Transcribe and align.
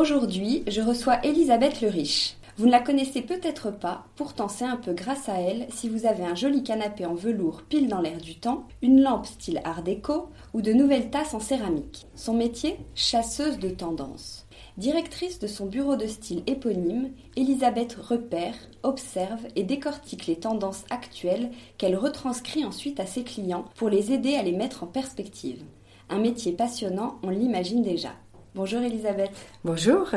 Aujourd'hui, 0.00 0.62
je 0.66 0.80
reçois 0.80 1.22
Elisabeth 1.26 1.82
le 1.82 1.88
Riche. 1.88 2.36
Vous 2.56 2.64
ne 2.64 2.70
la 2.70 2.80
connaissez 2.80 3.20
peut-être 3.20 3.70
pas, 3.70 4.06
pourtant 4.16 4.48
c'est 4.48 4.64
un 4.64 4.78
peu 4.78 4.94
grâce 4.94 5.28
à 5.28 5.38
elle 5.38 5.66
si 5.68 5.90
vous 5.90 6.06
avez 6.06 6.24
un 6.24 6.34
joli 6.34 6.62
canapé 6.62 7.04
en 7.04 7.12
velours 7.12 7.60
pile 7.68 7.86
dans 7.86 8.00
l'air 8.00 8.16
du 8.16 8.36
temps, 8.36 8.66
une 8.80 9.02
lampe 9.02 9.26
style 9.26 9.60
art 9.62 9.82
déco 9.82 10.30
ou 10.54 10.62
de 10.62 10.72
nouvelles 10.72 11.10
tasses 11.10 11.34
en 11.34 11.38
céramique. 11.38 12.06
Son 12.14 12.32
métier 12.32 12.78
Chasseuse 12.94 13.58
de 13.58 13.68
tendance. 13.68 14.46
Directrice 14.78 15.38
de 15.38 15.46
son 15.46 15.66
bureau 15.66 15.96
de 15.96 16.06
style 16.06 16.44
éponyme, 16.46 17.10
Elisabeth 17.36 17.92
repère, 17.92 18.54
observe 18.82 19.46
et 19.54 19.64
décortique 19.64 20.26
les 20.26 20.36
tendances 20.36 20.86
actuelles 20.88 21.50
qu'elle 21.76 21.94
retranscrit 21.94 22.64
ensuite 22.64 23.00
à 23.00 23.06
ses 23.06 23.22
clients 23.22 23.66
pour 23.74 23.90
les 23.90 24.12
aider 24.12 24.36
à 24.36 24.42
les 24.42 24.56
mettre 24.56 24.82
en 24.82 24.86
perspective. 24.86 25.62
Un 26.08 26.20
métier 26.20 26.52
passionnant, 26.52 27.18
on 27.22 27.28
l'imagine 27.28 27.82
déjà. 27.82 28.14
Bonjour 28.56 28.80
Elisabeth. 28.80 29.30
Bonjour. 29.64 30.08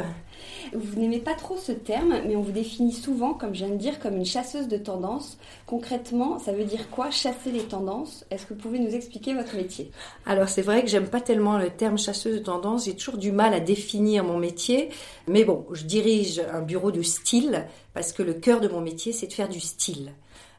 Vous 0.74 1.00
n'aimez 1.00 1.20
pas 1.20 1.36
trop 1.36 1.56
ce 1.56 1.72
terme, 1.72 2.16
mais 2.26 2.36
on 2.36 2.42
vous 2.42 2.52
définit 2.52 2.92
souvent, 2.92 3.36
comme 3.36 3.54
je 3.54 3.64
viens 3.64 3.76
de 3.76 3.80
dire, 3.80 4.00
comme 4.00 4.18
une 4.18 4.26
chasseuse 4.26 4.68
de 4.68 4.78
tendances. 4.78 5.38
Concrètement, 5.68 6.40
ça 6.40 6.52
veut 6.52 6.64
dire 6.64 6.90
quoi 6.90 7.12
chasser 7.12 7.52
les 7.52 7.62
tendances? 7.62 8.26
Est-ce 8.32 8.48
que 8.48 8.56
vous 8.56 8.60
pouvez 8.60 8.80
nous 8.80 8.96
expliquer 8.96 9.36
votre 9.36 9.56
métier? 9.56 9.92
Alors 10.26 10.50
c'est 10.50 10.64
vrai 10.64 10.82
que 10.82 10.88
j'aime 10.88 11.10
pas 11.10 11.22
tellement 11.22 11.60
le 11.60 11.70
terme 11.70 12.00
chasseuse 12.00 12.40
de 12.40 12.44
tendances, 12.44 12.86
j'ai 12.86 12.96
toujours 12.96 13.18
du 13.18 13.32
mal 13.32 13.54
à 13.54 13.60
définir 13.60 14.24
mon 14.24 14.40
métier, 14.40 14.90
mais 15.28 15.44
bon, 15.44 15.68
je 15.72 15.86
dirige 15.86 16.42
un 16.52 16.62
bureau 16.62 16.92
de 16.92 17.04
style 17.04 17.68
parce 17.94 18.14
que 18.14 18.24
le 18.24 18.34
cœur 18.34 18.62
de 18.62 18.68
mon 18.68 18.82
métier 18.82 19.14
c'est 19.14 19.28
de 19.28 19.34
faire 19.34 19.50
du 19.50 19.60
style. 19.60 20.12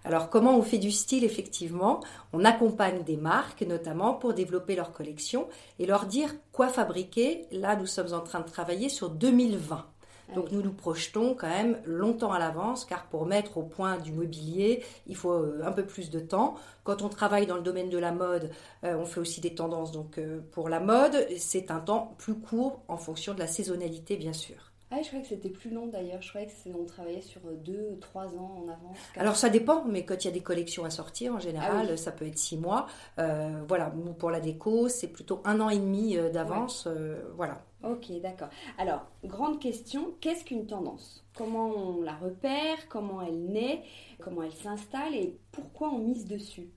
Alors 0.05 0.29
comment 0.29 0.57
on 0.57 0.63
fait 0.63 0.79
du 0.79 0.93
style 0.93 1.25
effectivement? 1.25 2.01
On 2.35 2.45
accompagne 2.45 3.03
des 3.05 3.17
marques 3.17 3.63
notamment 3.63 4.13
pour 4.13 4.35
développer 4.35 4.77
leur 4.77 4.93
collection 4.93 5.49
et 5.79 5.87
leur 5.87 6.05
dire 6.05 6.35
quoi 6.53 6.69
fabriquer. 6.69 7.47
Là, 7.51 7.75
nous 7.75 7.87
sommes 7.87 8.13
en 8.13 8.21
train 8.21 8.41
de 8.41 8.49
travailler 8.49 8.91
sur 8.91 9.09
2020. 9.09 9.87
Ah 10.29 10.35
Donc 10.35 10.53
nous 10.53 10.63
nous 10.63 10.73
projetons 10.73 11.35
quand 11.35 11.49
même 11.49 11.79
longtemps 11.87 12.33
à 12.33 12.39
l'avance 12.39 12.85
car 12.85 13.07
pour 13.07 13.25
mettre 13.27 13.57
au 13.57 13.63
point 13.63 13.97
du 13.97 14.13
mobilier, 14.13 14.83
il 15.07 15.17
faut 15.17 15.33
euh, 15.33 15.63
un 15.65 15.73
peu 15.73 15.85
plus 15.87 16.11
de 16.11 16.21
temps. 16.21 16.55
Quand 16.83 17.01
on 17.01 17.09
travaille 17.09 17.47
dans 17.47 17.57
le 17.57 17.63
domaine 17.63 17.89
de 17.89 17.99
la 17.99 18.13
mode, 18.13 18.51
euh, 18.85 18.97
on 18.97 19.07
fait 19.07 19.21
aussi 19.21 19.41
des 19.41 19.55
tendances. 19.55 19.93
Donc 19.93 20.19
euh, 20.19 20.41
pour 20.53 20.69
la 20.69 20.81
mode, 20.81 21.27
c'est 21.39 21.71
un 21.71 21.81
temps 21.81 22.15
plus 22.19 22.35
court 22.35 22.83
en 22.89 22.99
fonction 22.99 23.33
de 23.33 23.39
la 23.39 23.47
saisonnalité 23.47 24.17
bien 24.17 24.35
sûr. 24.35 24.74
Ah, 24.95 25.03
je 25.03 25.09
croyais 25.09 25.23
que 25.25 25.29
c'était 25.29 25.49
plus 25.49 25.71
long 25.71 25.89
d'ailleurs. 25.89 26.23
Je 26.23 26.29
croyais 26.29 26.47
que 26.47 26.53
on 26.73 26.85
travaillait 26.85 27.21
sur 27.21 27.41
deux, 27.65 27.99
trois 28.01 28.27
ans 28.27 28.63
en 28.63 28.69
avance. 28.69 28.97
Alors 29.17 29.35
ça 29.35 29.49
dépend, 29.49 29.85
mais 29.85 30.05
quand 30.05 30.23
il 30.23 30.27
y 30.27 30.31
a 30.31 30.33
des 30.33 30.43
collections 30.43 30.85
à 30.85 30.91
sortir, 30.91 31.35
en 31.35 31.41
général, 31.41 31.89
ah 31.91 31.97
ça 31.97 32.13
peut 32.13 32.27
être 32.27 32.39
six 32.39 32.57
mois. 32.57 32.87
Euh, 33.19 33.63
voilà, 33.67 33.93
pour 34.19 34.31
la 34.31 34.39
déco, 34.39 34.89
c'est 34.89 35.09
plutôt 35.09 35.41
un 35.45 35.61
an 35.61 35.69
et 35.69 35.79
demi 35.79 36.17
euh, 36.17 36.31
d'avance. 36.31 36.87
Euh, 36.87 37.25
voilà. 37.35 37.65
Ok, 37.83 38.13
d'accord. 38.23 38.49
Alors, 38.79 39.05
grande 39.25 39.59
question, 39.59 40.15
qu'est-ce 40.21 40.45
qu'une 40.45 40.67
tendance? 40.67 41.25
Comment 41.35 41.67
on 41.67 42.03
la 42.03 42.15
repère? 42.15 42.89
Comment 42.89 43.21
elle 43.21 43.47
naît? 43.47 43.83
Comment 44.21 44.45
elle 44.45 44.53
s'installe? 44.53 45.15
Et 45.15 45.37
pourquoi 45.51 45.89
on 45.89 45.99
mise 45.99 46.27
dessus? 46.27 46.69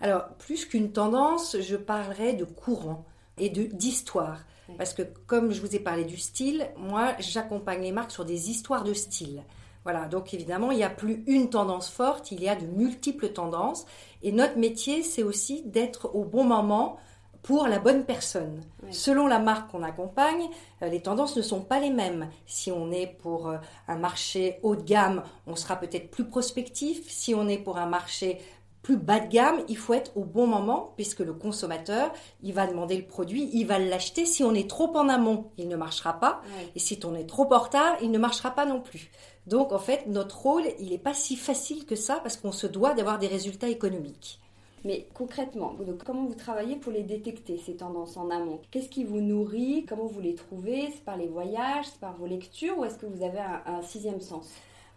Alors, 0.00 0.28
plus 0.34 0.66
qu'une 0.66 0.92
tendance, 0.92 1.56
je 1.60 1.76
parlerai 1.76 2.34
de 2.34 2.44
courant 2.44 3.06
et 3.38 3.48
d'histoire. 3.48 4.40
Parce 4.78 4.94
que 4.94 5.02
comme 5.26 5.52
je 5.52 5.60
vous 5.60 5.74
ai 5.76 5.78
parlé 5.78 6.04
du 6.04 6.16
style, 6.16 6.66
moi 6.76 7.14
j'accompagne 7.18 7.82
les 7.82 7.92
marques 7.92 8.12
sur 8.12 8.24
des 8.24 8.50
histoires 8.50 8.84
de 8.84 8.94
style. 8.94 9.42
Voilà, 9.84 10.06
donc 10.06 10.32
évidemment, 10.32 10.70
il 10.70 10.78
n'y 10.78 10.84
a 10.84 10.90
plus 10.90 11.22
une 11.26 11.50
tendance 11.50 11.90
forte, 11.90 12.32
il 12.32 12.42
y 12.42 12.48
a 12.48 12.56
de 12.56 12.64
multiples 12.64 13.28
tendances. 13.28 13.84
Et 14.22 14.32
notre 14.32 14.56
métier, 14.56 15.02
c'est 15.02 15.22
aussi 15.22 15.62
d'être 15.66 16.14
au 16.14 16.24
bon 16.24 16.44
moment 16.44 16.96
pour 17.42 17.68
la 17.68 17.78
bonne 17.78 18.04
personne. 18.04 18.62
Selon 18.90 19.26
la 19.26 19.38
marque 19.38 19.70
qu'on 19.70 19.82
accompagne, 19.82 20.48
euh, 20.80 20.88
les 20.88 21.02
tendances 21.02 21.36
ne 21.36 21.42
sont 21.42 21.60
pas 21.60 21.78
les 21.78 21.90
mêmes. 21.90 22.30
Si 22.46 22.72
on 22.72 22.90
est 22.90 23.06
pour 23.06 23.48
euh, 23.48 23.58
un 23.86 23.96
marché 23.96 24.58
haut 24.62 24.74
de 24.74 24.82
gamme, 24.82 25.22
on 25.46 25.54
sera 25.54 25.76
peut-être 25.76 26.10
plus 26.10 26.24
prospectif. 26.24 27.06
Si 27.06 27.34
on 27.34 27.46
est 27.46 27.58
pour 27.58 27.76
un 27.76 27.86
marché 27.86 28.40
plus 28.84 28.96
bas 28.98 29.18
de 29.18 29.26
gamme, 29.28 29.62
il 29.68 29.76
faut 29.76 29.94
être 29.94 30.16
au 30.16 30.22
bon 30.22 30.46
moment 30.46 30.92
puisque 30.94 31.20
le 31.20 31.32
consommateur, 31.32 32.12
il 32.42 32.52
va 32.52 32.68
demander 32.68 32.96
le 32.96 33.06
produit, 33.06 33.50
il 33.52 33.64
va 33.64 33.80
l'acheter. 33.80 34.26
Si 34.26 34.44
on 34.44 34.54
est 34.54 34.68
trop 34.70 34.94
en 34.96 35.08
amont, 35.08 35.46
il 35.56 35.66
ne 35.68 35.74
marchera 35.74 36.20
pas. 36.20 36.42
Et 36.76 36.78
si 36.78 37.00
on 37.04 37.14
est 37.16 37.26
trop 37.26 37.52
en 37.52 37.58
retard, 37.58 37.96
il 38.02 38.12
ne 38.12 38.18
marchera 38.18 38.52
pas 38.52 38.66
non 38.66 38.80
plus. 38.80 39.10
Donc 39.46 39.72
en 39.72 39.78
fait, 39.78 40.06
notre 40.06 40.42
rôle, 40.42 40.64
il 40.78 40.90
n'est 40.90 40.98
pas 40.98 41.14
si 41.14 41.34
facile 41.34 41.86
que 41.86 41.96
ça 41.96 42.16
parce 42.16 42.36
qu'on 42.36 42.52
se 42.52 42.66
doit 42.66 42.92
d'avoir 42.92 43.18
des 43.18 43.26
résultats 43.26 43.68
économiques. 43.68 44.38
Mais 44.84 45.08
concrètement, 45.14 45.74
comment 46.04 46.26
vous 46.26 46.34
travaillez 46.34 46.76
pour 46.76 46.92
les 46.92 47.04
détecter, 47.04 47.56
ces 47.56 47.76
tendances 47.76 48.18
en 48.18 48.28
amont? 48.28 48.60
Qu'est-ce 48.70 48.90
qui 48.90 49.04
vous 49.04 49.22
nourrit? 49.22 49.86
Comment 49.88 50.04
vous 50.04 50.20
les 50.20 50.34
trouvez? 50.34 50.90
C'est 50.92 51.04
par 51.04 51.16
les 51.16 51.26
voyages? 51.26 51.86
C'est 51.86 52.00
par 52.00 52.14
vos 52.16 52.26
lectures? 52.26 52.78
Ou 52.78 52.84
est-ce 52.84 52.98
que 52.98 53.06
vous 53.06 53.24
avez 53.24 53.40
un 53.40 53.80
sixième 53.80 54.20
sens? 54.20 54.46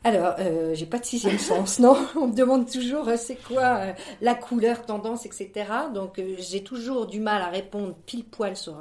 Alors, 0.03 0.35
euh, 0.39 0.73
j'ai 0.73 0.85
pas 0.85 0.99
de 0.99 1.05
sixième 1.05 1.39
sens, 1.39 1.79
non. 1.79 1.97
On 2.15 2.27
me 2.27 2.33
demande 2.33 2.71
toujours 2.71 3.07
euh, 3.09 3.17
c'est 3.17 3.35
quoi 3.35 3.77
euh, 3.77 3.93
la 4.21 4.35
couleur, 4.35 4.85
tendance, 4.85 5.25
etc. 5.25 5.51
Donc, 5.93 6.21
j'ai 6.37 6.63
toujours 6.63 7.07
du 7.07 7.19
mal 7.19 7.41
à 7.41 7.49
répondre 7.49 7.95
pile 8.05 8.23
poil 8.23 8.55
sur 8.55 8.77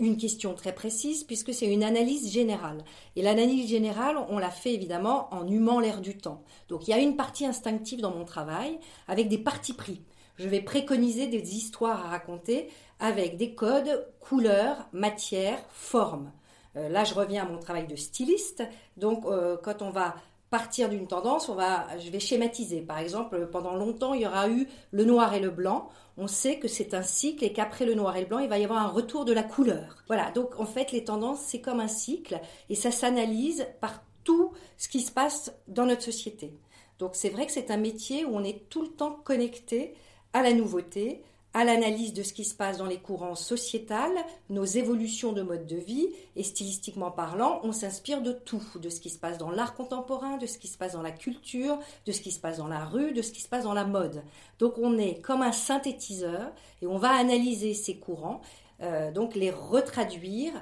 une 0.00 0.16
question 0.16 0.54
très 0.54 0.74
précise 0.74 1.22
puisque 1.22 1.54
c'est 1.54 1.72
une 1.72 1.84
analyse 1.84 2.32
générale. 2.32 2.78
Et 3.14 3.22
l'analyse 3.22 3.68
générale, 3.68 4.16
on 4.28 4.38
la 4.38 4.50
fait 4.50 4.74
évidemment 4.74 5.32
en 5.32 5.46
humant 5.46 5.78
l'air 5.78 6.00
du 6.00 6.16
temps. 6.16 6.42
Donc, 6.68 6.88
il 6.88 6.90
y 6.90 6.94
a 6.94 6.98
une 6.98 7.14
partie 7.14 7.46
instinctive 7.46 8.00
dans 8.00 8.10
mon 8.10 8.24
travail 8.24 8.80
avec 9.06 9.28
des 9.28 9.38
parties 9.38 9.74
pris. 9.74 10.02
Je 10.36 10.48
vais 10.48 10.60
préconiser 10.60 11.28
des 11.28 11.54
histoires 11.54 12.06
à 12.06 12.08
raconter 12.08 12.68
avec 12.98 13.36
des 13.36 13.54
codes, 13.54 14.08
couleurs, 14.18 14.88
matières, 14.92 15.64
formes. 15.70 16.32
là, 16.74 17.04
je 17.04 17.14
reviens 17.14 17.44
à 17.44 17.48
mon 17.48 17.58
travail 17.58 17.86
de 17.86 17.96
styliste. 17.96 18.64
Donc, 18.96 19.24
quand 19.62 19.82
on 19.82 19.90
va 19.90 20.16
partir 20.50 20.88
d'une 20.88 21.06
tendance, 21.06 21.48
on 21.48 21.54
va, 21.54 21.86
je 21.98 22.10
vais 22.10 22.20
schématiser. 22.20 22.80
Par 22.80 22.98
exemple, 22.98 23.48
pendant 23.50 23.74
longtemps, 23.74 24.14
il 24.14 24.22
y 24.22 24.26
aura 24.26 24.48
eu 24.48 24.66
le 24.90 25.04
noir 25.04 25.34
et 25.34 25.40
le 25.40 25.50
blanc. 25.50 25.88
On 26.16 26.26
sait 26.26 26.58
que 26.58 26.68
c'est 26.68 26.94
un 26.94 27.02
cycle 27.02 27.44
et 27.44 27.52
qu'après 27.52 27.84
le 27.84 27.94
noir 27.94 28.16
et 28.16 28.22
le 28.22 28.26
blanc, 28.26 28.38
il 28.38 28.48
va 28.48 28.58
y 28.58 28.64
avoir 28.64 28.82
un 28.82 28.88
retour 28.88 29.24
de 29.24 29.32
la 29.32 29.42
couleur. 29.42 30.02
Voilà, 30.06 30.30
donc 30.32 30.58
en 30.58 30.66
fait, 30.66 30.92
les 30.92 31.04
tendances, 31.04 31.40
c'est 31.40 31.60
comme 31.60 31.80
un 31.80 31.88
cycle 31.88 32.40
et 32.68 32.74
ça 32.74 32.90
s'analyse 32.90 33.66
par 33.80 34.02
tout 34.24 34.52
ce 34.76 34.88
qui 34.88 35.00
se 35.00 35.12
passe 35.12 35.52
dans 35.68 35.86
notre 35.86 36.02
société. 36.02 36.52
Donc 36.98 37.12
c'est 37.14 37.30
vrai 37.30 37.46
que 37.46 37.52
c'est 37.52 37.70
un 37.70 37.76
métier 37.76 38.24
où 38.24 38.34
on 38.34 38.42
est 38.42 38.68
tout 38.68 38.82
le 38.82 38.88
temps 38.88 39.16
connecté 39.24 39.94
à 40.32 40.42
la 40.42 40.52
nouveauté, 40.52 41.22
à 41.58 41.64
l'analyse 41.64 42.12
de 42.12 42.22
ce 42.22 42.32
qui 42.32 42.44
se 42.44 42.54
passe 42.54 42.78
dans 42.78 42.86
les 42.86 43.00
courants 43.00 43.34
sociétals, 43.34 44.16
nos 44.48 44.64
évolutions 44.64 45.32
de 45.32 45.42
mode 45.42 45.66
de 45.66 45.74
vie, 45.74 46.06
et 46.36 46.44
stylistiquement 46.44 47.10
parlant, 47.10 47.58
on 47.64 47.72
s'inspire 47.72 48.22
de 48.22 48.30
tout, 48.30 48.62
de 48.76 48.88
ce 48.88 49.00
qui 49.00 49.10
se 49.10 49.18
passe 49.18 49.38
dans 49.38 49.50
l'art 49.50 49.74
contemporain, 49.74 50.36
de 50.36 50.46
ce 50.46 50.56
qui 50.56 50.68
se 50.68 50.78
passe 50.78 50.92
dans 50.92 51.02
la 51.02 51.10
culture, 51.10 51.80
de 52.06 52.12
ce 52.12 52.20
qui 52.20 52.30
se 52.30 52.38
passe 52.38 52.58
dans 52.58 52.68
la 52.68 52.84
rue, 52.84 53.10
de 53.10 53.22
ce 53.22 53.32
qui 53.32 53.40
se 53.40 53.48
passe 53.48 53.64
dans 53.64 53.74
la 53.74 53.84
mode. 53.84 54.22
Donc 54.60 54.74
on 54.78 54.98
est 54.98 55.20
comme 55.20 55.42
un 55.42 55.50
synthétiseur 55.50 56.52
et 56.80 56.86
on 56.86 56.96
va 56.96 57.10
analyser 57.10 57.74
ces 57.74 57.96
courants, 57.96 58.40
euh, 58.80 59.10
donc 59.10 59.34
les 59.34 59.50
retraduire 59.50 60.52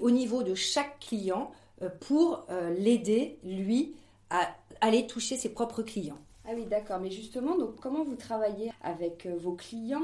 au 0.00 0.10
niveau 0.10 0.42
de 0.42 0.54
chaque 0.54 1.00
client 1.00 1.50
euh, 1.82 1.90
pour 2.00 2.46
euh, 2.48 2.74
l'aider, 2.78 3.38
lui, 3.44 3.94
à 4.30 4.48
aller 4.80 5.06
toucher 5.06 5.36
ses 5.36 5.50
propres 5.50 5.82
clients. 5.82 6.16
Ah 6.50 6.54
oui, 6.56 6.64
d'accord. 6.64 6.98
Mais 6.98 7.10
justement, 7.10 7.58
donc 7.58 7.78
comment 7.78 8.04
vous 8.04 8.16
travaillez 8.16 8.72
avec 8.82 9.26
euh, 9.26 9.36
vos 9.36 9.52
clients? 9.52 10.00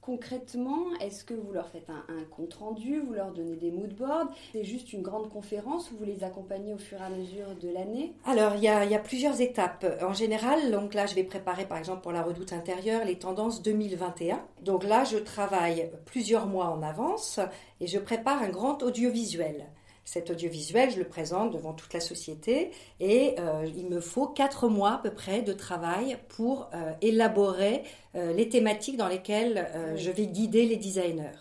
Concrètement, 0.00 0.84
est-ce 1.00 1.24
que 1.24 1.32
vous 1.32 1.50
leur 1.50 1.66
faites 1.68 1.88
un, 1.88 2.24
compte 2.30 2.52
rendu, 2.54 3.00
vous 3.00 3.14
leur 3.14 3.32
donnez 3.32 3.56
des 3.56 3.70
mood 3.72 3.92
boards 3.94 4.28
C'est 4.52 4.62
juste 4.62 4.92
une 4.92 5.00
grande 5.00 5.30
conférence 5.30 5.90
où 5.90 5.96
vous 5.96 6.04
les 6.04 6.22
accompagnez 6.22 6.74
au 6.74 6.78
fur 6.78 7.00
et 7.00 7.04
à 7.04 7.08
mesure 7.08 7.56
de 7.60 7.70
l'année? 7.70 8.14
Alors, 8.26 8.54
il 8.54 8.62
y, 8.62 8.68
a, 8.68 8.84
il 8.84 8.90
y, 8.90 8.94
a, 8.94 8.98
plusieurs 8.98 9.40
étapes. 9.40 9.86
En 10.02 10.12
général, 10.12 10.70
donc 10.70 10.92
là, 10.92 11.06
je 11.06 11.14
vais 11.14 11.24
préparer 11.24 11.64
par 11.64 11.78
exemple 11.78 12.02
pour 12.02 12.12
la 12.12 12.22
redoute 12.22 12.52
intérieure 12.52 13.04
les 13.06 13.18
tendances 13.18 13.62
2021. 13.62 14.44
Donc 14.60 14.84
là, 14.84 15.04
je 15.04 15.16
travaille 15.16 15.90
plusieurs 16.04 16.46
mois 16.46 16.66
en 16.66 16.82
avance 16.82 17.40
et 17.80 17.86
je 17.86 17.98
prépare 17.98 18.42
un 18.42 18.50
grand 18.50 18.82
audiovisuel. 18.82 19.64
Cet 20.04 20.30
audiovisuel, 20.30 20.90
je 20.90 20.98
le 20.98 21.08
présente 21.08 21.52
devant 21.52 21.72
toute 21.72 21.94
la 21.94 22.00
société 22.00 22.70
et 23.00 23.36
euh, 23.38 23.66
il 23.74 23.88
me 23.88 24.00
faut 24.00 24.26
quatre 24.26 24.68
mois 24.68 24.92
à 24.92 24.98
peu 24.98 25.10
près 25.10 25.40
de 25.40 25.54
travail 25.54 26.18
pour 26.28 26.68
euh, 26.74 26.92
élaborer 27.00 27.84
euh, 28.14 28.34
les 28.34 28.50
thématiques 28.50 28.98
dans 28.98 29.08
lesquelles 29.08 29.66
je 29.96 30.10
vais 30.10 30.26
guider 30.26 30.66
les 30.66 30.76
designers. 30.76 31.38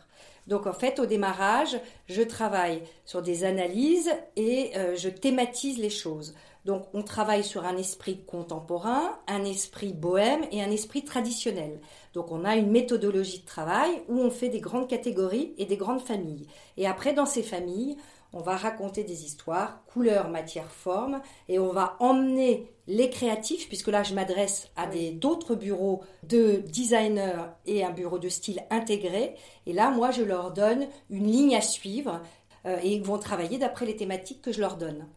Donc 0.48 0.66
en 0.66 0.74
fait, 0.74 1.00
au 1.00 1.06
démarrage, 1.06 1.78
je 2.08 2.22
travaille 2.22 2.82
sur 3.06 3.22
des 3.22 3.44
analyses 3.44 4.12
et 4.36 4.72
je 4.98 5.08
thématise 5.08 5.78
les 5.78 5.90
choses. 5.90 6.34
Donc 6.66 6.86
on 6.94 7.04
travaille 7.04 7.44
sur 7.44 7.66
un 7.66 7.78
esprit 7.78 8.24
contemporain, 8.26 9.18
un 9.28 9.44
esprit 9.44 9.94
bohème 9.94 10.46
et 10.52 10.62
un 10.62 10.72
esprit 10.72 11.04
traditionnel. 11.04 11.80
Donc 12.14 12.32
on 12.32 12.46
a 12.46 12.56
une 12.56 12.72
méthodologie 12.72 13.40
de 13.40 13.46
travail 13.46 14.02
où 14.08 14.20
on 14.20 14.32
fait 14.32 14.50
des 14.50 14.62
grandes 14.62 14.88
catégories 14.88 15.54
et 15.58 15.66
des 15.66 15.78
grandes 15.78 16.02
familles. 16.02 16.48
Et 16.78 16.88
après, 16.88 17.14
dans 17.14 17.26
ces 17.26 17.44
familles, 17.44 17.98
on 18.34 18.42
va 18.42 18.58
raconter 18.58 19.04
des 19.04 19.24
histoires, 19.24 19.84
couleur, 19.86 20.30
matière, 20.30 20.72
forme, 20.72 21.22
et 21.48 21.60
on 21.60 21.72
va 21.72 21.96
emmener 22.00 22.68
les 22.88 23.10
créatifs, 23.10 23.68
puisque 23.68 23.88
là 23.88 24.04
je 24.04 24.14
m'adresse 24.14 24.70
à 24.76 24.88
des 24.88 25.12
d'autres 25.12 25.56
bureaux 25.56 26.02
de 26.24 26.64
designers 26.68 27.46
et 27.66 27.86
un 27.86 27.92
bureau 27.92 28.20
de 28.20 28.30
style 28.30 28.64
intégré, 28.70 29.36
et 29.66 29.74
là 29.74 29.92
moi 29.92 30.12
je 30.12 30.24
leur 30.24 30.52
donne 30.52 30.88
une 31.10 31.28
ligne 31.28 31.56
à 31.56 31.62
suivre, 31.62 32.22
euh, 32.66 32.80
et 32.82 32.94
ils 32.94 33.04
vont 33.04 33.20
travailler 33.20 33.58
d'après 33.58 33.86
les 33.86 33.96
thématiques 33.96 34.42
que 34.42 34.52
je 34.52 34.60
leur 34.60 34.78
donne. 34.78 35.08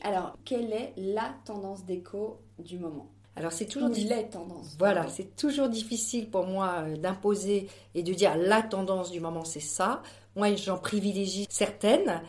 Alors, 0.00 0.36
quelle 0.44 0.72
est 0.72 0.92
la 0.96 1.34
tendance 1.44 1.84
déco 1.84 2.38
du 2.58 2.78
moment? 2.78 3.08
Alors 3.38 3.52
c'est 3.52 3.66
toujours 3.66 3.88
les 3.90 4.28
tendances. 4.28 4.74
Voilà, 4.80 5.06
c'est 5.08 5.36
toujours 5.36 5.68
difficile 5.68 6.28
pour 6.28 6.44
moi 6.44 6.82
euh, 6.82 6.96
d'imposer 6.96 7.68
et 7.94 8.02
de 8.02 8.12
dire 8.12 8.36
la 8.36 8.62
tendance 8.62 9.12
du 9.12 9.20
moment 9.20 9.44
c'est 9.44 9.60
ça. 9.60 10.02
Moi 10.34 10.56
j'en 10.56 10.76
privilégie 10.76 11.46
certaines 11.48 12.20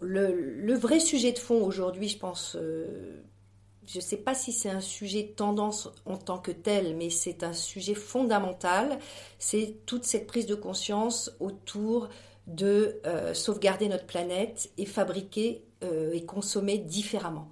Le, 0.00 0.74
vrai 0.74 1.00
sujet 1.00 1.32
de 1.32 1.38
fond 1.38 1.64
aujourd'hui, 1.64 2.08
je 2.08 2.18
pense, 2.18 2.56
euh, 2.56 3.22
je 3.86 3.98
ne 3.98 4.02
sais 4.02 4.18
pas 4.18 4.34
si 4.34 4.52
c'est 4.52 4.68
un 4.68 4.80
sujet 4.80 5.22
de 5.22 5.32
tendance 5.32 5.88
en 6.04 6.16
tant 6.16 6.38
que 6.38 6.50
tel, 6.50 6.96
mais 6.96 7.10
c'est 7.10 7.42
un 7.42 7.52
sujet 7.52 7.94
fondamental. 7.94 8.98
C'est 9.38 9.76
toute 9.86 10.04
cette 10.04 10.26
prise 10.26 10.46
de 10.46 10.54
conscience 10.54 11.32
autour 11.40 12.08
de 12.46 13.00
euh, 13.06 13.32
sauvegarder 13.32 13.88
notre 13.88 14.06
planète 14.06 14.70
et 14.76 14.86
fabriquer 14.86 15.64
euh, 15.82 16.12
et 16.12 16.24
consommer 16.24 16.78
différemment. 16.78 17.48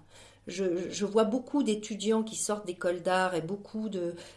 Je, 0.47 1.05
vois 1.05 1.25
beaucoup 1.25 1.63
d'étudiants 1.63 2.23
qui 2.23 2.37
sortent 2.37 2.67
d'écoles 2.67 3.03
d'art 3.03 3.35
et 3.35 3.43
beaucoup 3.43 3.91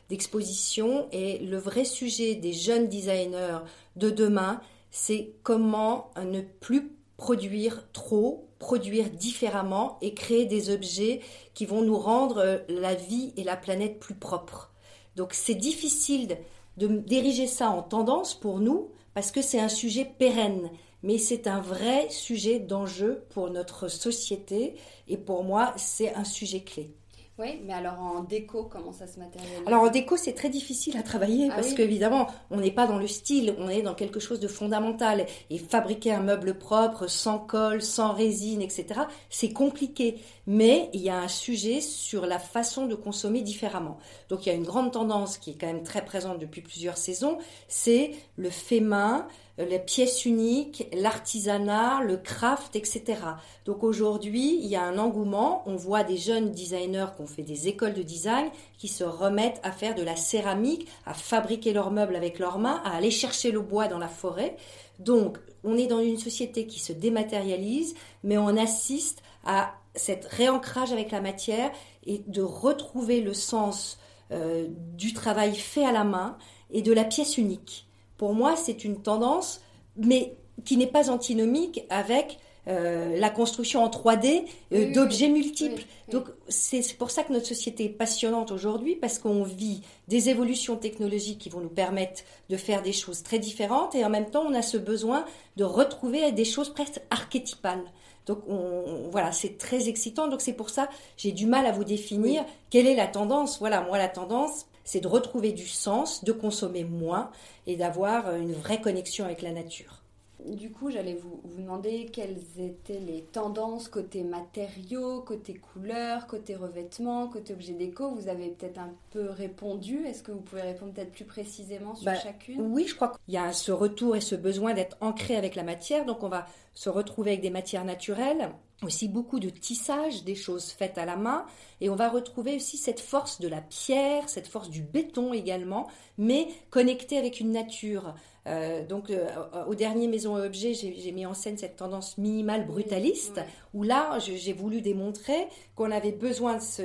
d'expositions. 0.10 1.08
et 1.14 1.40
le 1.40 1.58
vrai 1.58 1.86
sujet 1.86 2.36
des 2.36 2.52
jeunes 2.52 2.90
designers 2.90 3.60
de 3.96 4.10
demain, 4.10 4.60
c'est 4.92 5.32
comment 5.42 6.12
ne 6.22 6.42
plus 6.42 6.92
produire 7.22 7.84
trop, 7.94 8.50
produire 8.58 9.12
différemment 9.12 10.00
et 10.02 10.16
créer 10.16 10.48
des 10.48 10.72
objets 10.72 11.22
qui 11.54 11.68
vont 11.68 11.84
nous 11.84 11.96
rendre 11.96 12.40
euh, 12.40 12.58
la 12.68 12.96
vie 12.96 13.32
et 13.38 13.44
la 13.44 13.56
planète 13.56 14.00
plus 14.00 14.16
propres. 14.16 14.72
Donc 15.16 15.34
c'est 15.34 15.54
difficile 15.54 16.40
de 16.78 16.88
diriger 16.88 17.46
ça 17.46 17.70
en 17.70 17.84
tendance 17.84 18.34
pour 18.34 18.60
nous 18.60 18.90
parce 19.14 19.30
que 19.30 19.44
c'est 19.44 19.60
un 19.60 19.70
sujet 19.70 20.04
pérenne, 20.04 20.72
mais 21.04 21.20
c'est 21.20 21.46
un 21.46 21.62
vrai 21.62 22.10
sujet 22.10 22.58
d'enjeu 22.58 23.24
pour 23.30 23.52
notre 23.52 23.88
société 23.88 24.74
et 25.08 25.18
pour 25.18 25.44
moi 25.44 25.76
c'est 25.78 26.16
un 26.16 26.24
sujet 26.24 26.64
clé. 26.64 26.96
Oui, 27.42 27.60
mais 27.66 27.74
alors 27.74 28.00
en 28.00 28.22
déco, 28.22 28.66
comment 28.66 28.92
ça 28.92 29.08
se 29.08 29.18
matérialise? 29.18 29.64
Alors 29.66 29.82
en 29.82 29.90
déco, 29.90 30.16
c'est 30.16 30.34
très 30.34 30.50
difficile 30.50 30.96
à 30.96 31.02
travailler 31.02 31.48
ah 31.50 31.56
parce 31.56 31.74
qu'évidemment, 31.74 32.28
on 32.52 32.58
n'est 32.58 32.72
pas 32.72 32.86
dans 32.86 33.00
le 33.00 33.08
style, 33.08 33.56
on 33.58 33.68
est 33.68 33.82
dans 33.82 33.96
quelque 33.96 34.20
chose 34.20 34.40
de 34.40 34.48
fondamental. 34.48 35.26
Et 35.50 35.58
fabriquer 35.58 36.12
un 36.12 36.22
meuble 36.22 36.60
propre, 36.60 37.08
sans 37.08 37.40
colle, 37.40 37.82
sans 37.82 38.14
résine, 38.14 38.62
etc., 38.62 39.02
c'est 39.32 39.54
compliqué. 39.54 40.20
Mais 40.46 40.90
il 40.94 41.02
y 41.02 41.10
a 41.10 41.18
un 41.18 41.28
sujet 41.28 41.82
sur 41.82 42.28
la 42.28 42.38
façon 42.38 42.86
de 42.86 42.94
consommer 42.94 43.42
différemment. 43.42 43.98
Donc 44.30 44.46
il 44.46 44.50
y 44.50 44.52
a 44.52 44.56
une 44.56 44.64
grande 44.64 44.92
tendance 44.92 45.40
qui 45.40 45.52
est 45.52 45.58
quand 45.60 45.68
même 45.68 45.84
très 45.84 46.06
présente 46.06 46.38
depuis 46.38 46.62
plusieurs 46.62 46.98
saisons, 46.98 47.40
c'est 47.68 48.12
le 48.36 48.52
fait 48.52 48.82
main, 48.82 49.28
les 49.58 49.80
pièces 49.80 50.26
uniques, 50.26 50.88
l'artisanat, 50.94 52.02
le 52.04 52.18
craft, 52.18 52.76
etc. 52.76 53.18
Donc 53.66 53.84
aujourd'hui, 53.84 54.60
il 54.62 54.68
y 54.68 54.76
a 54.76 54.84
un 54.84 54.98
engouement. 54.98 55.64
On 55.66 55.76
voit 55.76 56.04
des 56.04 56.18
jeunes 56.18 56.52
designers 56.52 57.08
qui 57.16 57.22
ont 57.22 57.28
fait 57.28 57.44
des 57.44 57.68
écoles 57.68 57.94
de 57.94 58.04
design 58.04 58.50
qui 58.78 58.88
se 58.88 59.04
remettent 59.04 59.60
à 59.64 59.72
faire 59.72 59.96
de 59.96 60.04
la 60.04 60.16
céramique, 60.16 60.88
à 61.06 61.14
fabriquer 61.14 61.74
leurs 61.74 61.92
meubles 61.92 62.16
avec 62.16 62.40
leurs 62.40 62.60
mains, 62.60 62.82
à 62.86 62.96
aller 62.96 63.12
chercher 63.12 63.52
le 63.52 63.62
bois 63.62 63.88
dans 63.88 64.00
la 64.00 64.08
forêt. 64.08 64.56
Donc, 65.00 65.38
on 65.64 65.78
est 65.78 65.88
dans 65.88 66.00
une 66.00 66.18
société 66.18 66.66
qui 66.66 66.80
se 66.80 66.94
dématérialise, 66.94 67.96
mais 68.24 68.38
on 68.38 68.58
assiste 68.58 69.22
à 69.44 69.74
cet 69.96 70.26
réancrage 70.26 70.92
avec 70.92 71.12
la 71.12 71.22
matière 71.22 71.72
et 72.06 72.24
de 72.28 72.42
retrouver 72.42 73.22
le 73.22 73.34
sens 73.34 74.00
euh, 74.32 74.68
du 74.96 75.14
travail 75.14 75.56
fait 75.56 75.86
à 75.86 75.92
la 75.92 76.04
main 76.04 76.38
et 76.70 76.82
de 76.82 76.94
la 76.94 77.04
pièce 77.04 77.38
unique 77.38 77.88
pour 78.22 78.36
moi, 78.36 78.56
c'est 78.56 78.84
une 78.84 79.02
tendance, 79.02 79.62
mais 79.98 80.36
qui 80.64 80.78
n'est 80.78 80.86
pas 80.86 81.10
antinomique 81.10 81.82
avec 81.90 82.38
euh, 82.68 83.18
la 83.18 83.32
construction 83.32 83.84
en 83.84 83.90
3D 83.90 84.44
euh, 84.74 84.94
d'objets 84.94 85.28
multiples. 85.28 85.82
Donc 86.12 86.26
c'est 86.48 86.84
pour 87.00 87.10
ça 87.10 87.24
que 87.24 87.34
notre 87.34 87.48
société 87.48 87.86
est 87.86 87.90
passionnante 87.90 88.52
aujourd'hui 88.52 88.96
parce 88.96 89.18
qu'on 89.18 89.42
vit 89.42 89.82
des 90.08 90.30
évolutions 90.30 90.76
technologiques 90.76 91.40
qui 91.40 91.50
vont 91.50 91.62
nous 91.62 91.70
permettre 91.70 92.22
de 92.52 92.58
faire 92.58 92.84
des 92.84 92.94
choses 92.94 93.24
très 93.24 93.40
différentes 93.40 93.96
et 93.96 94.06
en 94.06 94.10
même 94.12 94.30
temps 94.30 94.46
on 94.48 94.54
a 94.54 94.62
ce 94.62 94.78
besoin 94.78 95.26
de 95.58 95.64
retrouver 95.64 96.32
des 96.32 96.46
choses 96.46 96.72
presque 96.72 97.02
archétypales. 97.10 97.86
Donc 98.28 98.44
on, 98.48 99.10
voilà, 99.10 99.32
c'est 99.32 99.58
très 99.58 99.90
excitant. 99.90 100.28
Donc 100.28 100.42
c'est 100.42 100.54
pour 100.54 100.70
ça 100.70 100.90
j'ai 101.18 101.32
du 101.32 101.48
mal 101.48 101.66
à 101.66 101.72
vous 101.72 101.86
définir 101.86 102.46
quelle 102.70 102.86
est 102.86 102.96
la 102.96 103.08
tendance. 103.08 103.58
Voilà, 103.58 103.82
moi 103.82 103.98
la 103.98 104.10
tendance 104.10 104.68
c'est 104.84 105.02
de 105.02 105.08
retrouver 105.08 105.52
du 105.52 105.68
sens, 105.68 106.24
de 106.24 106.32
consommer 106.32 106.84
moins 106.84 107.32
et 107.68 107.76
d'avoir 107.76 108.36
une 108.36 108.54
vraie 108.54 108.82
connexion 108.82 109.26
avec 109.26 109.42
la 109.42 109.52
nature. 109.52 110.01
Du 110.48 110.72
coup, 110.72 110.90
j'allais 110.90 111.14
vous, 111.14 111.40
vous, 111.44 111.62
demander 111.62 112.08
quelles 112.12 112.42
étaient 112.58 113.00
les 113.00 113.24
tendances 113.32 113.88
côté 113.88 114.24
matériaux, 114.24 115.22
côté 115.22 115.54
couleurs, 115.54 116.28
côté 116.28 116.56
revêtements, 116.56 117.28
côté 117.28 117.54
objets 117.54 117.74
déco. 117.74 118.12
Vous 118.16 118.28
avez 118.28 118.50
peut-être 118.50 118.80
un 118.80 118.94
peu 119.12 119.30
répondu. 119.30 120.06
Est-ce 120.06 120.24
que 120.24 120.32
vous 120.32 120.42
pouvez 120.42 120.62
répondre 120.62 120.94
peut-être 120.94 121.12
plus 121.12 121.26
précisément 121.26 121.96
sur 121.96 122.06
bah, 122.06 122.16
chacune? 122.16 122.62
Oui, 122.62 122.88
je 122.88 122.96
crois 122.96 123.10
qu'il 123.10 123.36
y 123.36 123.38
a 123.38 123.54
ce 123.54 123.72
retour 123.72 124.16
et 124.16 124.22
ce 124.22 124.36
besoin 124.36 124.74
d'être 124.74 124.98
ancré 125.00 125.36
avec 125.36 125.56
la 125.56 125.64
matière. 125.64 126.06
Donc, 126.06 126.24
on 126.24 126.30
va 126.30 126.48
se 126.74 126.90
retrouver 126.90 127.32
avec 127.32 127.42
des 127.42 127.50
matières 127.50 127.86
naturelles 127.86 128.52
aussi 128.84 129.08
beaucoup 129.08 129.40
de 129.40 129.50
tissage, 129.50 130.24
des 130.24 130.36
choses 130.36 130.72
faites 130.72 130.98
à 130.98 131.06
la 131.06 131.16
main, 131.16 131.46
et 131.82 131.90
on 131.90 131.96
va 131.96 132.10
retrouver 132.10 132.56
aussi 132.56 132.78
cette 132.78 133.00
force 133.00 133.40
de 133.40 133.48
la 133.48 133.62
pierre, 133.62 134.28
cette 134.28 134.48
force 134.48 134.70
du 134.70 134.82
béton 134.82 135.34
également, 135.34 135.88
mais 136.18 136.48
connectée 136.70 137.18
avec 137.18 137.40
une 137.40 137.52
nature. 137.52 138.16
Euh, 138.48 138.86
donc, 138.86 139.10
euh, 139.10 139.28
au 139.68 139.76
dernier 139.76 140.08
Maison 140.08 140.38
et 140.38 140.46
Objet, 140.46 140.74
j'ai 140.74 141.12
mis 141.12 141.26
en 141.26 141.34
scène 141.34 141.58
cette 141.58 141.76
tendance 141.76 142.18
minimale 142.18 142.66
brutaliste, 142.66 143.42
où 143.74 143.84
là, 143.84 144.18
j'ai 144.20 144.54
voulu 144.54 144.82
démontrer 144.82 145.48
qu'on 145.76 145.92
avait 145.92 146.12
besoin 146.12 146.58
de 146.58 146.62
ce, 146.62 146.84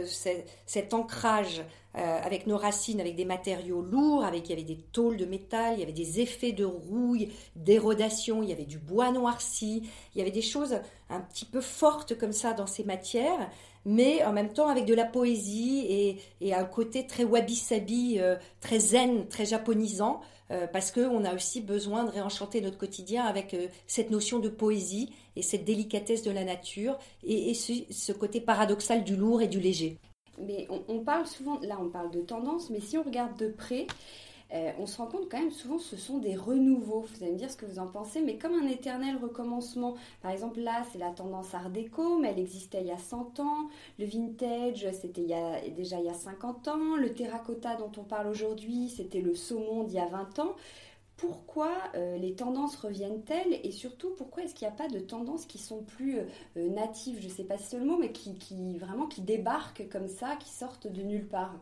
cet 0.66 0.92
ancrage 0.92 1.62
euh, 1.96 2.18
avec 2.22 2.46
nos 2.46 2.58
racines, 2.58 3.00
avec 3.00 3.16
des 3.16 3.24
matériaux 3.24 3.80
lourds, 3.80 4.24
avec 4.24 4.46
il 4.46 4.50
y 4.50 4.52
avait 4.52 4.64
des 4.64 4.76
tôles 4.92 5.16
de 5.16 5.24
métal, 5.24 5.74
il 5.76 5.80
y 5.80 5.82
avait 5.82 5.92
des 5.92 6.20
effets 6.20 6.52
de 6.52 6.64
rouille, 6.64 7.32
d'érodation, 7.54 8.42
il 8.42 8.50
y 8.50 8.52
avait 8.52 8.66
du 8.66 8.78
bois 8.78 9.10
noirci, 9.10 9.88
il 10.14 10.18
y 10.18 10.20
avait 10.20 10.30
des 10.30 10.42
choses 10.42 10.78
un 11.08 11.20
petit 11.20 11.46
peu 11.46 11.62
fortes 11.62 12.18
comme 12.18 12.32
ça 12.32 12.52
dans 12.52 12.66
ces 12.66 12.84
matières, 12.84 13.50
mais 13.86 14.22
en 14.24 14.32
même 14.32 14.52
temps 14.52 14.68
avec 14.68 14.84
de 14.84 14.94
la 14.94 15.04
poésie 15.04 15.86
et, 15.88 16.20
et 16.42 16.52
un 16.52 16.64
côté 16.64 17.06
très 17.06 17.24
wabi-sabi, 17.24 18.18
très 18.60 18.78
zen, 18.80 19.26
très 19.28 19.46
japonisant, 19.46 20.20
euh, 20.50 20.66
parce 20.66 20.90
qu'on 20.90 21.24
a 21.24 21.34
aussi 21.34 21.60
besoin 21.60 22.04
de 22.04 22.10
réenchanter 22.10 22.60
notre 22.60 22.78
quotidien 22.78 23.24
avec 23.24 23.56
cette 23.86 24.10
notion 24.10 24.38
de 24.38 24.48
poésie 24.48 25.12
et 25.36 25.42
cette 25.42 25.64
délicatesse 25.64 26.22
de 26.22 26.30
la 26.30 26.44
nature 26.44 26.98
et, 27.24 27.50
et 27.50 27.54
ce 27.54 28.12
côté 28.12 28.40
paradoxal 28.40 29.04
du 29.04 29.16
lourd 29.16 29.42
et 29.42 29.48
du 29.48 29.60
léger. 29.60 29.98
Mais 30.38 30.66
on, 30.88 31.00
parle 31.00 31.26
souvent, 31.26 31.58
là 31.60 31.78
on 31.80 31.88
parle 31.88 32.10
de 32.10 32.20
tendance, 32.20 32.68
mais 32.70 32.80
si 32.80 32.98
on 32.98 33.02
regarde 33.02 33.38
de 33.38 33.48
près, 33.48 33.86
euh, 34.54 34.70
on 34.78 34.86
se 34.86 34.98
rend 34.98 35.06
compte 35.06 35.28
quand 35.28 35.38
même 35.38 35.50
souvent 35.50 35.78
ce 35.78 35.96
sont 35.96 36.18
des 36.18 36.36
renouveaux. 36.36 37.00
Vous 37.00 37.22
allez 37.22 37.32
me 37.32 37.38
dire 37.38 37.50
ce 37.50 37.56
que 37.56 37.66
vous 37.66 37.78
en 37.78 37.86
pensez, 37.86 38.20
mais 38.20 38.38
comme 38.38 38.54
un 38.54 38.66
éternel 38.66 39.16
recommencement. 39.16 39.96
Par 40.22 40.30
exemple, 40.30 40.60
là, 40.60 40.84
c'est 40.92 40.98
la 40.98 41.10
tendance 41.10 41.54
art 41.54 41.70
déco, 41.70 42.18
mais 42.18 42.30
elle 42.30 42.38
existait 42.38 42.80
il 42.80 42.86
y 42.86 42.92
a 42.92 42.98
100 42.98 43.40
ans. 43.40 43.68
Le 43.98 44.06
vintage, 44.06 44.86
c'était 44.92 45.26
déjà 45.76 45.98
il 45.98 46.06
y 46.06 46.08
a 46.08 46.14
50 46.14 46.68
ans. 46.68 46.96
Le 46.96 47.12
terracotta 47.12 47.76
dont 47.76 47.92
on 47.96 48.04
parle 48.04 48.28
aujourd'hui, 48.28 48.88
c'était 48.88 49.20
le 49.20 49.34
saumon 49.34 49.84
d'il 49.84 49.96
y 49.96 50.00
a 50.00 50.06
20 50.06 50.38
ans 50.38 50.54
pourquoi 51.16 51.72
euh, 51.94 52.18
les 52.18 52.34
tendances 52.34 52.76
reviennent-elles? 52.76 53.60
Et 53.62 53.70
surtout 53.70 54.10
pourquoi 54.16 54.44
est-ce 54.44 54.54
qu'il 54.54 54.68
n'y 54.68 54.74
a 54.74 54.76
pas 54.76 54.88
de 54.88 54.98
tendances 54.98 55.46
qui 55.46 55.58
sont 55.58 55.82
plus 55.82 56.18
euh, 56.18 56.68
natives, 56.68 57.18
je 57.20 57.28
ne 57.28 57.32
sais 57.32 57.44
pas 57.44 57.56
si 57.56 57.64
c'est 57.64 57.78
le 57.78 57.86
mot, 57.86 57.96
mais 57.98 58.12
qui, 58.12 58.76
vraiment 58.78 59.06
qui 59.06 59.22
débarquent 59.22 59.88
comme 59.88 60.08
ça, 60.08 60.36
qui 60.36 60.50
sortent 60.50 60.86
de 60.86 61.02
nulle 61.02 61.26
part 61.26 61.54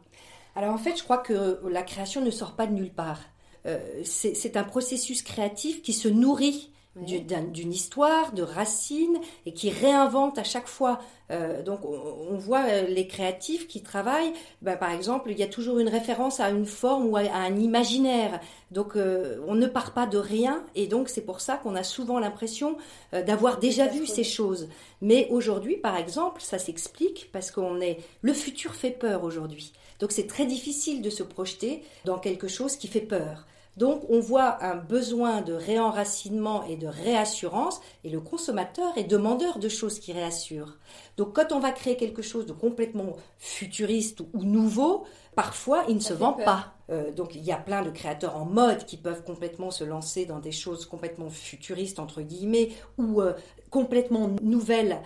Alors 0.57 0.73
en 0.73 0.79
fait, 0.79 0.97
je 0.97 1.03
crois 1.03 1.19
que 1.19 1.61
la 1.69 1.83
création 1.83 2.21
ne 2.21 2.31
sort 2.31 2.53
pas 2.53 2.67
de 2.67 2.73
nulle 2.73 2.93
part. 2.93 3.21
Euh, 3.67 3.79
c'est 4.05 4.57
un 4.57 4.65
processus 4.65 5.23
créatif 5.23 5.83
qui 5.83 5.93
se 5.93 6.09
nourrit 6.09 6.71
d'une 6.97 7.73
histoire, 7.73 8.33
de 8.33 8.43
racines, 8.43 9.19
et 9.47 9.53
qui 9.53 9.71
réinvente 9.71 10.39
à 10.39 10.45
chaque 10.45 10.69
fois. 10.69 11.01
Euh, 11.31 11.63
donc 11.63 11.81
on, 11.85 12.37
voit 12.37 12.67
euh, 12.69 12.87
les 12.87 13.09
créatifs 13.09 13.67
qui 13.67 13.83
travaillent, 13.83 14.33
bah, 14.63 14.77
par 14.77 14.93
exemple, 14.93 15.31
il 15.31 15.39
y 15.39 15.43
a 15.43 15.49
toujours 15.49 15.79
une 15.79 15.89
référence 15.89 16.39
à 16.39 16.51
une 16.51 16.67
forme 16.67 17.07
ou 17.07 17.17
à, 17.17 17.23
un 17.23 17.57
imaginaire. 17.57 18.41
Donc 18.71 18.97
euh, 18.97 19.41
on 19.49 19.55
ne 19.55 19.67
part 19.67 19.93
pas 19.93 20.07
de 20.07 20.19
rien, 20.19 20.65
et 20.75 20.87
donc 20.87 21.09
c'est 21.09 21.23
pour 21.23 21.41
ça 21.41 21.57
qu'on 21.57 21.75
a 21.75 21.83
souvent 21.83 22.19
l'impression 22.19 22.77
d'avoir 23.13 23.59
déjà 23.59 23.87
vu 23.87 24.07
ces 24.07 24.25
choses. 24.25 24.69
Mais 25.01 25.29
aujourd'hui, 25.31 25.77
par 25.77 25.97
exemple, 25.97 26.43
ça 26.43 26.59
s'explique 26.59 27.31
parce 27.33 27.51
qu'on 27.51 27.81
est 27.81 27.99
le 28.23 28.33
futur 28.33 28.75
fait 28.75 28.91
peur 28.91 29.25
aujourd'hui. 29.25 29.73
Donc 30.01 30.13
c'est 30.13 30.27
très 30.27 30.47
difficile 30.47 31.03
de 31.03 31.11
se 31.11 31.23
projeter 31.23 31.83
dans 32.05 32.19
quelque 32.19 32.49
chose 32.49 32.77
qui 32.77 32.89
fait 32.89 33.01
peur. 33.01 33.47
Donc 33.77 34.03
on 34.09 34.21
voit 34.21 34.63
un 34.63 34.77
besoin 34.77 35.41
de 35.41 35.53
réenracinement 35.53 36.65
et 36.65 36.77
de 36.77 36.87
réassurance 36.87 37.81
et 38.05 38.11
le 38.11 38.21
consommateur 38.21 38.97
est 38.97 39.05
demandeur 39.05 39.59
de 39.59 39.69
choses 39.69 39.99
qui 39.99 40.13
réassurent. 40.13 40.77
Donc 41.17 41.35
quand 41.35 41.53
on 41.53 41.59
va 41.59 41.73
créer 41.73 41.97
quelque 41.97 42.23
chose 42.23 42.47
de 42.47 42.53
complètement 42.53 43.17
futuriste 43.39 44.21
ou 44.33 44.45
nouveau, 44.45 45.05
parfois 45.35 45.85
il 45.89 45.97
ne 45.97 46.01
se 46.01 46.15
vend 46.15 46.35
pas. 46.35 46.75
Euh, 46.91 47.11
donc 47.11 47.35
il 47.35 47.43
y 47.43 47.51
a 47.51 47.57
plein 47.57 47.83
de 47.83 47.91
créateurs 47.91 48.37
en 48.37 48.45
mode 48.45 48.85
qui 48.85 48.97
peuvent 48.97 49.25
complètement 49.25 49.73
se 49.73 49.83
lancer 49.83 50.25
dans 50.25 50.39
des 50.39 50.53
choses 50.53 50.87
complètement 50.87 51.31
futuristes 51.31 51.99
entre 51.99 52.23
guillemets 52.23 52.71
ou 52.99 53.23
euh, 53.23 53.33
complètement 53.71 54.31
nouvelles 54.41 55.01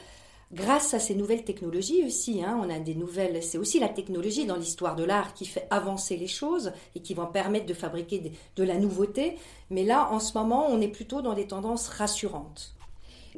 grâce 0.52 0.94
à 0.94 0.98
ces 0.98 1.14
nouvelles 1.14 1.44
technologies 1.44 2.04
aussi. 2.04 2.42
Hein, 2.42 2.58
on 2.62 2.70
a 2.70 2.78
des 2.78 2.94
nouvelles. 2.94 3.42
C'est 3.42 3.58
aussi 3.58 3.78
la 3.78 3.88
technologie 3.88 4.46
dans 4.46 4.56
l'histoire 4.56 4.96
de 4.96 5.04
l'art 5.04 5.34
qui 5.34 5.46
fait 5.46 5.66
avancer 5.70 6.16
les 6.16 6.26
choses 6.26 6.72
et 6.94 7.00
qui 7.00 7.14
va 7.14 7.26
permettre 7.26 7.66
de 7.66 7.74
fabriquer 7.74 8.32
de 8.56 8.62
la 8.62 8.78
nouveauté. 8.78 9.36
Mais 9.70 9.84
là, 9.84 10.10
en 10.10 10.20
ce 10.20 10.36
moment, 10.36 10.66
on 10.68 10.80
est 10.80 10.88
plutôt 10.88 11.22
dans 11.22 11.34
des 11.34 11.46
tendances 11.46 11.88
rassurantes. 11.88 12.74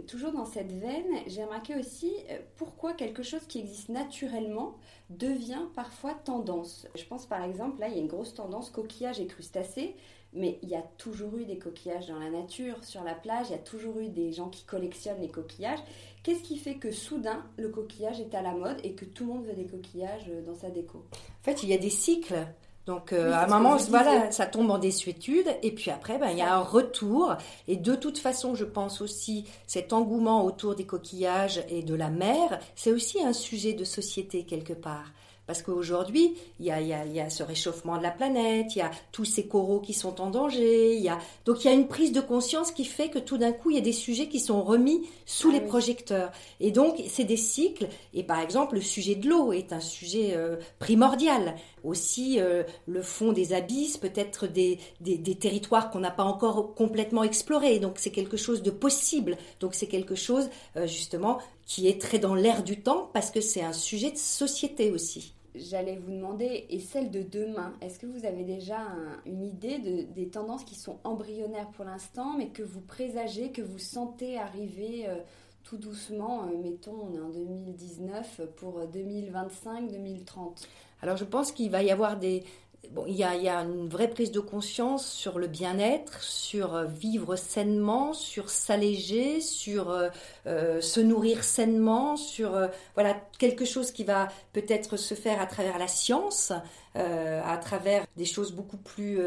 Toujours 0.06 0.32
dans 0.32 0.46
cette 0.46 0.72
veine, 0.72 1.18
j'ai 1.26 1.44
remarqué 1.44 1.74
aussi 1.74 2.12
euh, 2.30 2.38
pourquoi 2.56 2.94
quelque 2.94 3.22
chose 3.22 3.44
qui 3.48 3.58
existe 3.58 3.88
naturellement 3.88 4.76
devient 5.10 5.66
parfois 5.74 6.14
tendance. 6.14 6.86
Je 6.94 7.04
pense 7.04 7.26
par 7.26 7.42
exemple, 7.42 7.80
là, 7.80 7.88
il 7.88 7.94
y 7.94 7.98
a 7.98 8.00
une 8.00 8.06
grosse 8.06 8.32
tendance 8.32 8.70
coquillage 8.70 9.20
et 9.20 9.26
crustacés, 9.26 9.96
mais 10.32 10.58
il 10.62 10.68
y 10.68 10.74
a 10.74 10.84
toujours 10.98 11.36
eu 11.36 11.44
des 11.44 11.58
coquillages 11.58 12.06
dans 12.06 12.18
la 12.18 12.30
nature, 12.30 12.76
sur 12.84 13.02
la 13.02 13.14
plage, 13.14 13.46
il 13.48 13.52
y 13.52 13.56
a 13.56 13.58
toujours 13.58 13.98
eu 13.98 14.08
des 14.08 14.32
gens 14.32 14.48
qui 14.48 14.64
collectionnent 14.64 15.20
les 15.20 15.28
coquillages. 15.28 15.80
Qu'est-ce 16.22 16.42
qui 16.42 16.56
fait 16.56 16.76
que 16.76 16.92
soudain, 16.92 17.44
le 17.56 17.68
coquillage 17.68 18.20
est 18.20 18.34
à 18.34 18.42
la 18.42 18.52
mode 18.52 18.78
et 18.84 18.92
que 18.92 19.04
tout 19.04 19.26
le 19.26 19.32
monde 19.32 19.46
veut 19.46 19.54
des 19.54 19.66
coquillages 19.66 20.26
euh, 20.28 20.42
dans 20.42 20.54
sa 20.54 20.70
déco? 20.70 20.98
En 21.12 21.44
fait, 21.44 21.62
il 21.62 21.68
y 21.68 21.74
a 21.74 21.78
des 21.78 21.90
cycles. 21.90 22.46
Donc 22.86 23.12
euh, 23.12 23.32
à 23.32 23.44
un 23.44 23.46
moment, 23.46 23.76
voilà, 23.76 24.32
ça 24.32 24.46
tombe 24.46 24.70
en 24.70 24.78
désuétude, 24.78 25.46
et 25.62 25.70
puis 25.72 25.90
après, 25.90 26.18
ben, 26.18 26.30
il 26.30 26.38
y 26.38 26.42
a 26.42 26.56
un 26.56 26.62
retour. 26.62 27.36
Et 27.68 27.76
de 27.76 27.94
toute 27.94 28.18
façon, 28.18 28.54
je 28.54 28.64
pense 28.64 29.00
aussi, 29.00 29.44
cet 29.66 29.92
engouement 29.92 30.44
autour 30.44 30.74
des 30.74 30.86
coquillages 30.86 31.62
et 31.68 31.82
de 31.82 31.94
la 31.94 32.08
mer, 32.08 32.58
c'est 32.74 32.90
aussi 32.90 33.22
un 33.22 33.32
sujet 33.32 33.74
de 33.74 33.84
société 33.84 34.44
quelque 34.44 34.72
part. 34.72 35.12
Parce 35.50 35.62
qu'aujourd'hui, 35.62 36.36
il 36.60 36.66
y 36.66 36.70
a, 36.70 37.28
ce 37.28 37.42
réchauffement 37.42 37.98
de 37.98 38.04
la 38.04 38.12
planète, 38.12 38.76
il 38.76 38.78
y 38.78 38.82
a 38.82 38.92
tous 39.10 39.24
ces 39.24 39.48
coraux 39.48 39.80
qui 39.80 39.94
sont 39.94 40.20
en 40.20 40.30
danger, 40.30 40.94
il 40.94 41.02
y 41.02 41.08
a... 41.08 41.18
donc 41.44 41.64
il 41.64 41.66
y 41.66 41.70
a 41.72 41.74
une 41.74 41.88
prise 41.88 42.12
de 42.12 42.20
conscience 42.20 42.70
qui 42.70 42.84
fait 42.84 43.08
que 43.08 43.18
tout 43.18 43.36
d'un 43.36 43.50
coup, 43.50 43.70
il 43.70 43.74
y 43.74 43.80
a 43.80 43.82
des 43.82 43.90
sujets 43.90 44.28
qui 44.28 44.38
sont 44.38 44.62
remis 44.62 45.08
sous 45.26 45.48
ah 45.50 45.54
les 45.54 45.60
projecteurs. 45.60 46.30
Et 46.60 46.70
donc, 46.70 47.02
c'est 47.08 47.24
des 47.24 47.36
cycles. 47.36 47.88
Et 48.14 48.22
par 48.22 48.38
exemple, 48.38 48.76
le 48.76 48.80
sujet 48.80 49.16
de 49.16 49.28
l'eau 49.28 49.52
est 49.52 49.72
un 49.72 49.80
sujet 49.80 50.34
euh, 50.36 50.54
primordial. 50.78 51.56
Aussi, 51.82 52.38
euh, 52.38 52.62
le 52.86 53.02
fond 53.02 53.32
des 53.32 53.52
abysses, 53.52 53.96
peut-être 53.96 54.46
des, 54.46 54.78
des, 55.00 55.34
territoires 55.34 55.90
qu'on 55.90 55.98
n'a 55.98 56.12
pas 56.12 56.22
encore 56.22 56.76
complètement 56.76 57.24
explorés. 57.24 57.80
Donc, 57.80 57.94
c'est 57.96 58.12
quelque 58.12 58.36
chose 58.36 58.62
de 58.62 58.70
possible. 58.70 59.36
Donc, 59.58 59.74
c'est 59.74 59.88
quelque 59.88 60.14
chose, 60.14 60.48
euh, 60.76 60.86
justement, 60.86 61.38
qui 61.66 61.88
est 61.88 62.00
très 62.00 62.20
dans 62.20 62.36
l'air 62.36 62.62
du 62.62 62.80
temps 62.80 63.10
parce 63.12 63.32
que 63.32 63.40
c'est 63.40 63.62
un 63.62 63.72
sujet 63.72 64.12
de 64.12 64.16
société 64.16 64.92
aussi 64.92 65.34
j'allais 65.54 65.96
vous 65.96 66.12
demander, 66.12 66.66
et 66.70 66.80
celle 66.80 67.10
de 67.10 67.22
demain, 67.22 67.74
est-ce 67.80 67.98
que 67.98 68.06
vous 68.06 68.24
avez 68.24 68.44
déjà 68.44 68.78
une 69.26 69.42
idée 69.42 69.78
de, 69.78 70.12
des 70.12 70.28
tendances 70.28 70.64
qui 70.64 70.74
sont 70.74 70.98
embryonnaires 71.04 71.70
pour 71.70 71.84
l'instant, 71.84 72.34
mais 72.36 72.48
que 72.48 72.62
vous 72.62 72.80
présagez, 72.80 73.50
que 73.50 73.62
vous 73.62 73.78
sentez 73.78 74.38
arriver 74.38 75.08
euh, 75.08 75.16
tout 75.64 75.76
doucement, 75.76 76.44
euh, 76.44 76.56
mettons, 76.62 76.96
on 77.10 77.14
est 77.14 77.20
en 77.20 77.28
2019, 77.30 78.40
pour 78.56 78.80
2025-2030 78.80 80.66
Alors 81.02 81.16
je 81.16 81.24
pense 81.24 81.52
qu'il 81.52 81.70
va 81.70 81.82
y 81.82 81.90
avoir 81.90 82.18
des, 82.18 82.44
Bon, 82.88 83.04
il 83.06 83.14
y, 83.14 83.22
a, 83.22 83.36
il 83.36 83.42
y, 83.42 83.48
a, 83.48 83.60
une 83.60 83.88
vraie 83.88 84.08
prise 84.08 84.32
de 84.32 84.40
conscience 84.40 85.06
sur 85.06 85.38
le 85.38 85.46
bien-être, 85.46 86.22
sur 86.22 86.74
euh, 86.74 86.86
vivre 86.86 87.36
sainement, 87.36 88.14
sur 88.14 88.48
s'alléger, 88.48 89.40
sur 89.40 89.90
euh, 89.90 90.08
euh, 90.46 90.80
se 90.80 90.98
nourrir 90.98 91.44
sainement, 91.44 92.16
sur 92.16 92.68
voilà 92.94 93.20
quelque 93.38 93.64
chose 93.64 93.92
qui 93.92 94.02
va 94.02 94.28
peut-être 94.52 94.96
se 94.96 95.14
faire 95.14 95.40
à 95.40 95.46
travers 95.46 95.78
la 95.78 95.88
science, 95.88 96.52
à 96.94 97.56
travers 97.58 98.04
des 98.16 98.24
choses 98.24 98.52
beaucoup 98.52 98.78
plus 98.78 99.20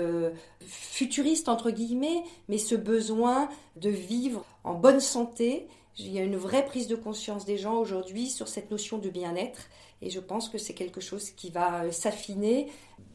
futuristes 0.59 1.47
entre 1.47 1.71
guillemets, 1.71 2.23
mais 2.49 2.57
ce 2.57 2.75
besoin 2.75 3.47
de 3.77 3.89
vivre 3.89 4.43
en 4.63 4.73
bonne 4.73 4.99
santé. 4.99 5.67
Il 5.97 6.11
y 6.11 6.19
a 6.19 6.23
une 6.23 6.35
vraie 6.35 6.65
prise 6.65 6.87
de 6.87 6.95
conscience 6.95 7.45
des 7.45 7.57
gens 7.57 7.75
aujourd'hui 7.75 8.29
sur 8.29 8.47
cette 8.47 8.71
notion 8.71 8.97
de 8.97 9.09
bien-être 9.09 9.69
et 10.01 10.09
je 10.09 10.19
pense 10.19 10.49
que 10.49 10.57
c'est 10.57 10.73
quelque 10.73 10.99
chose 10.99 11.29
qui 11.29 11.49
va 11.49 11.89
s'affiner 11.91 12.69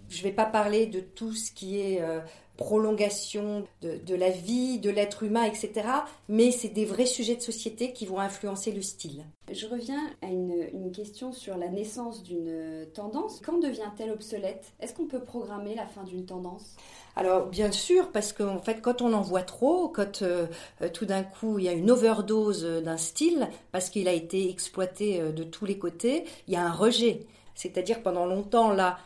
je 0.09 0.19
ne 0.19 0.23
vais 0.23 0.33
pas 0.33 0.47
parler 0.47 0.87
de 0.87 1.01
tout 1.01 1.33
ce 1.33 1.53
qui 1.53 1.81
est 1.81 2.01
euh, 2.01 2.21
prolongation 2.57 3.65
de, 3.83 4.15
la 4.15 4.31
vie, 4.31 4.79
de 4.81 4.91
l'être 4.91 5.23
humain, 5.23 5.45
etc. 5.45 5.89
Mais 6.29 6.51
c'est 6.51 6.69
des 6.69 6.85
vrais 6.85 7.07
sujets 7.07 7.37
de 7.37 7.41
société 7.41 7.93
qui 7.93 8.05
vont 8.05 8.19
influencer 8.19 8.73
le 8.73 8.83
style. 8.83 9.25
Je 9.51 9.67
reviens 9.67 10.03
à 10.23 10.27
une, 10.27 10.91
question 10.93 11.33
sur 11.33 11.57
la 11.57 11.69
naissance 11.69 12.23
d'une 12.23 12.87
tendance. 12.95 13.41
Quand 13.45 13.59
devient-elle 13.59 14.11
obsolète? 14.11 14.73
Est-ce 14.81 14.95
qu'on 14.95 15.07
peut 15.07 15.21
programmer 15.21 15.75
la 15.75 15.87
fin 15.87 16.03
d'une 16.03 16.25
tendance? 16.25 16.75
Alors 17.15 17.47
bien 17.47 17.71
sûr, 17.71 18.11
parce 18.11 18.33
qu'en 18.33 18.59
fait, 18.59 18.81
quand 18.81 19.03
on 19.03 19.13
en 19.13 19.21
voit 19.21 19.43
trop, 19.43 19.89
quand 19.89 20.23
euh, 20.23 20.47
euh, 20.83 20.89
tout 20.89 21.05
d'un 21.05 21.23
coup 21.23 21.59
il 21.59 21.67
y 21.67 21.69
a 21.69 21.73
une 21.73 21.91
overdose 21.91 22.65
d'un 22.65 22.97
style, 22.97 23.49
parce 23.71 23.91
qu'il 23.91 24.09
a 24.09 24.13
été 24.13 24.49
exploité 24.51 25.21
de 25.21 25.45
tous 25.45 25.67
les 25.67 25.79
côtés, 25.79 26.25
il 26.49 26.55
y 26.55 26.57
a 26.57 26.65
un 26.65 26.73
rejet. 26.73 27.27
C'est-à-dire 27.55 28.03
pendant 28.03 28.25
longtemps 28.25 28.73
là, 28.73 28.99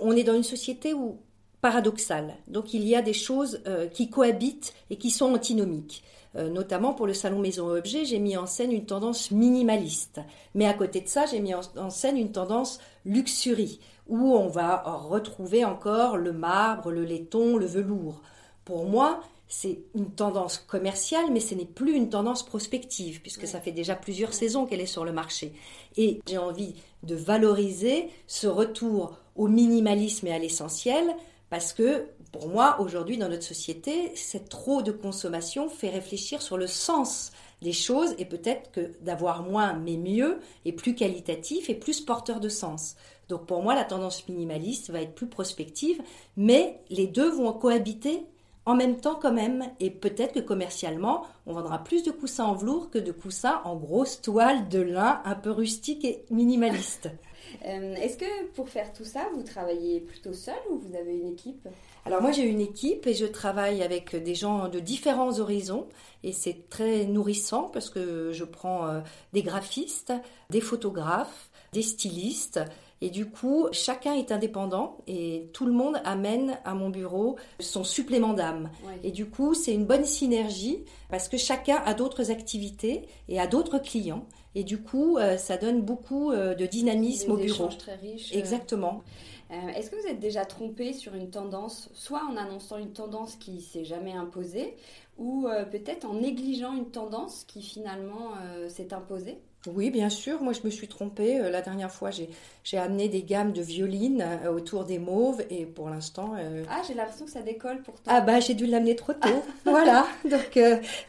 on 0.00 0.12
est 0.12 0.24
dans 0.24 0.34
une 0.34 0.42
société 0.42 0.94
où 0.94 1.18
paradoxal. 1.60 2.36
Donc 2.48 2.74
il 2.74 2.84
y 2.84 2.94
a 2.94 3.02
des 3.02 3.12
choses 3.12 3.60
euh, 3.66 3.88
qui 3.88 4.08
cohabitent 4.08 4.74
et 4.90 4.96
qui 4.96 5.10
sont 5.10 5.34
antinomiques. 5.34 6.04
Euh, 6.36 6.50
notamment 6.50 6.92
pour 6.92 7.06
le 7.06 7.14
salon 7.14 7.38
Maison 7.38 7.68
Objet, 7.68 8.04
j'ai 8.04 8.18
mis 8.18 8.36
en 8.36 8.46
scène 8.46 8.72
une 8.72 8.84
tendance 8.84 9.30
minimaliste. 9.30 10.20
Mais 10.54 10.66
à 10.66 10.74
côté 10.74 11.00
de 11.00 11.08
ça, 11.08 11.24
j'ai 11.26 11.40
mis 11.40 11.54
en, 11.54 11.90
scène 11.90 12.18
une 12.18 12.30
tendance 12.32 12.78
luxurie, 13.04 13.80
où 14.06 14.34
on 14.34 14.48
va 14.48 14.82
retrouver 14.84 15.64
encore 15.64 16.18
le 16.18 16.32
marbre, 16.32 16.92
le 16.92 17.04
laiton, 17.04 17.56
le 17.56 17.66
velours. 17.66 18.20
Pour 18.64 18.84
moi, 18.84 19.20
c'est 19.48 19.78
une 19.94 20.10
tendance 20.10 20.58
commerciale, 20.58 21.30
mais 21.32 21.40
ce 21.40 21.54
n'est 21.54 21.64
plus 21.64 21.94
une 21.94 22.10
tendance 22.10 22.44
prospective, 22.44 23.20
puisque 23.22 23.46
ça 23.46 23.60
fait 23.60 23.72
déjà 23.72 23.94
plusieurs 23.94 24.34
saisons 24.34 24.66
qu'elle 24.66 24.80
est 24.80 24.86
sur 24.86 25.04
le 25.04 25.12
marché. 25.12 25.52
Et 25.96 26.20
j'ai 26.26 26.38
envie 26.38 26.74
de 27.02 27.14
valoriser 27.14 28.08
ce 28.26 28.46
retour 28.46 29.18
au 29.36 29.48
minimalisme 29.48 30.26
et 30.26 30.32
à 30.32 30.38
l'essentiel, 30.38 31.14
parce 31.48 31.72
que 31.72 32.06
pour 32.32 32.48
moi, 32.48 32.80
aujourd'hui, 32.80 33.18
dans 33.18 33.28
notre 33.28 33.44
société, 33.44 34.12
cette 34.16 34.48
trop 34.48 34.82
de 34.82 34.92
consommation 34.92 35.68
fait 35.68 35.90
réfléchir 35.90 36.42
sur 36.42 36.58
le 36.58 36.66
sens 36.66 37.30
des 37.62 37.72
choses 37.72 38.14
et 38.18 38.24
peut-être 38.24 38.70
que 38.72 38.92
d'avoir 39.00 39.42
moins 39.42 39.72
mais 39.72 39.96
mieux 39.96 40.40
est 40.64 40.72
plus 40.72 40.94
qualitatif 40.94 41.70
et 41.70 41.74
plus 41.74 42.00
porteur 42.00 42.40
de 42.40 42.48
sens. 42.48 42.96
Donc 43.28 43.46
pour 43.46 43.62
moi, 43.62 43.74
la 43.74 43.84
tendance 43.84 44.28
minimaliste 44.28 44.90
va 44.90 45.00
être 45.00 45.14
plus 45.14 45.28
prospective, 45.28 46.00
mais 46.36 46.80
les 46.90 47.06
deux 47.06 47.30
vont 47.30 47.52
cohabiter 47.52 48.26
en 48.66 48.74
même 48.74 48.96
temps 48.96 49.14
quand 49.14 49.32
même. 49.32 49.64
Et 49.80 49.90
peut-être 49.90 50.34
que 50.34 50.40
commercialement, 50.40 51.24
on 51.46 51.54
vendra 51.54 51.82
plus 51.82 52.02
de 52.02 52.10
coussins 52.10 52.44
en 52.44 52.54
velours 52.54 52.90
que 52.90 52.98
de 52.98 53.12
coussins 53.12 53.60
en 53.64 53.76
grosse 53.76 54.20
toile 54.20 54.68
de 54.68 54.80
lin 54.80 55.22
un 55.24 55.34
peu 55.34 55.50
rustique 55.50 56.04
et 56.04 56.24
minimaliste. 56.30 57.08
Euh, 57.64 57.94
est-ce 57.94 58.18
que 58.18 58.46
pour 58.54 58.68
faire 58.68 58.92
tout 58.92 59.04
ça, 59.04 59.28
vous 59.34 59.42
travaillez 59.44 60.00
plutôt 60.00 60.32
seul 60.32 60.58
ou 60.68 60.78
vous 60.78 60.96
avez 60.96 61.16
une 61.16 61.28
équipe? 61.28 61.68
Alors 62.04 62.20
moi 62.20 62.32
j'ai 62.32 62.42
une 62.42 62.60
équipe 62.60 63.06
et 63.06 63.14
je 63.14 63.24
travaille 63.24 63.82
avec 63.82 64.16
des 64.16 64.34
gens 64.34 64.68
de 64.68 64.80
différents 64.80 65.38
horizons 65.38 65.86
et 66.24 66.32
c'est 66.32 66.68
très 66.68 67.04
nourrissant 67.04 67.70
parce 67.72 67.88
que 67.88 68.32
je 68.32 68.44
prends 68.44 68.88
euh, 68.88 69.00
des 69.32 69.42
graphistes, 69.42 70.12
des 70.50 70.60
photographes, 70.60 71.50
des 71.72 71.82
stylistes 71.82 72.60
et 73.02 73.10
du 73.10 73.26
coup, 73.26 73.68
chacun 73.72 74.14
est 74.14 74.32
indépendant 74.32 74.98
et 75.06 75.50
tout 75.52 75.66
le 75.66 75.72
monde 75.72 76.00
amène 76.04 76.58
à 76.64 76.74
mon 76.74 76.88
bureau 76.88 77.36
son 77.60 77.84
supplément 77.84 78.32
d'âme. 78.32 78.70
Et 79.02 79.10
du 79.10 79.26
coup, 79.26 79.54
c'est 79.54 79.74
une 79.74 79.84
bonne 79.84 80.04
synergie 80.04 80.84
parce 81.10 81.28
que 81.28 81.36
chacun 81.36 81.76
a 81.84 81.92
d'autres 81.92 82.30
activités 82.30 83.06
et 83.28 83.38
a 83.38 83.46
d'autres 83.46 83.78
clients. 83.78 84.26
Et 84.54 84.64
du 84.64 84.78
coup, 84.78 85.18
euh, 85.18 85.36
ça 85.36 85.58
donne 85.58 85.82
beaucoup 85.82 86.32
euh, 86.32 86.54
de 86.54 86.64
dynamisme 86.64 87.32
au 87.32 87.36
bureau. 87.36 87.68
très 87.68 87.96
riche. 87.96 88.34
Exactement. 88.34 89.02
Euh, 89.50 89.68
est-ce 89.68 89.90
que 89.90 89.96
vous 89.96 90.08
êtes 90.08 90.18
déjà 90.18 90.46
trompé 90.46 90.94
sur 90.94 91.14
une 91.14 91.28
tendance, 91.28 91.90
soit 91.92 92.22
en 92.24 92.38
annonçant 92.38 92.78
une 92.78 92.94
tendance 92.94 93.36
qui 93.36 93.60
s'est 93.60 93.84
jamais 93.84 94.14
imposée, 94.14 94.74
ou 95.18 95.46
peut-être 95.70 96.04
en 96.04 96.14
négligeant 96.14 96.74
une 96.74 96.90
tendance 96.90 97.44
qui 97.44 97.62
finalement 97.62 98.32
s'est 98.68 98.92
imposée? 98.92 99.38
Oui, 99.74 99.90
bien 99.90 100.08
sûr. 100.08 100.40
Moi, 100.42 100.52
je 100.52 100.60
me 100.64 100.70
suis 100.70 100.88
trompée. 100.88 101.40
Euh, 101.40 101.50
la 101.50 101.62
dernière 101.62 101.90
fois, 101.90 102.10
j'ai 102.10 102.78
amené 102.78 103.08
des 103.08 103.22
gammes 103.22 103.52
de 103.52 103.62
violines 103.62 104.22
euh, 104.22 104.52
autour 104.52 104.84
des 104.84 104.98
mauves 104.98 105.42
et 105.50 105.66
pour 105.66 105.88
l'instant. 105.90 106.34
Euh, 106.38 106.64
ah, 106.70 106.82
j'ai 106.86 106.94
l'impression 106.94 107.24
que 107.24 107.30
ça 107.30 107.42
décolle 107.42 107.82
pourtant. 107.82 108.02
Ah, 108.06 108.20
bah, 108.20 108.40
j'ai 108.40 108.54
dû 108.54 108.66
l'amener 108.66 108.96
trop 108.96 109.12
tôt. 109.12 109.42
voilà. 109.64 110.06
Donc, 110.24 110.58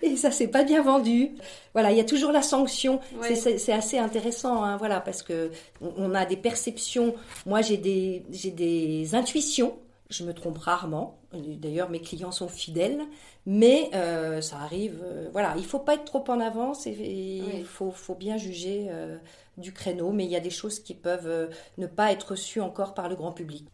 et 0.01 0.15
ça 0.15 0.31
s'est 0.31 0.47
pas 0.47 0.63
bien 0.63 0.81
vendu. 0.81 1.31
Voilà, 1.73 1.91
il 1.91 1.97
y 1.97 2.01
a 2.01 2.05
toujours 2.05 2.31
la 2.31 2.41
sanction. 2.41 2.99
C'est 3.21 3.73
assez 3.73 3.97
intéressant, 3.97 4.63
hein, 4.63 4.77
voilà, 4.77 4.99
parce 4.99 5.23
que 5.23 5.51
on 5.81 6.13
a 6.15 6.25
des 6.25 6.37
perceptions. 6.37 7.15
Moi, 7.45 7.61
j'ai 7.61 7.77
des, 7.77 8.23
des 8.29 9.15
intuitions. 9.15 9.77
Je 10.09 10.23
me 10.23 10.33
trompe 10.33 10.57
rarement. 10.57 11.19
D'ailleurs, 11.33 11.89
mes 11.89 11.99
clients 11.99 12.31
sont 12.31 12.47
fidèles, 12.47 13.01
mais 13.45 13.89
euh, 13.93 14.39
ça 14.39 14.57
arrive. 14.57 15.01
Euh, 15.03 15.27
voilà, 15.33 15.55
il 15.57 15.65
faut 15.65 15.79
pas 15.79 15.95
être 15.95 16.05
trop 16.05 16.23
en 16.29 16.39
avance 16.39 16.87
et, 16.87 17.43
il 17.57 17.65
faut, 17.65 17.93
bien 18.17 18.37
juger 18.37 18.87
euh, 18.89 19.17
du 19.57 19.73
créneau. 19.73 20.11
Mais 20.11 20.23
il 20.23 20.31
y 20.31 20.37
a 20.37 20.39
des 20.39 20.49
choses 20.49 20.79
qui 20.79 20.93
peuvent 20.93 21.49
ne 21.77 21.87
pas 21.87 22.13
être 22.13 22.31
reçues 22.31 22.61
encore 22.61 22.93
par 22.93 23.09
le 23.09 23.15
grand 23.15 23.33
public. 23.33 23.67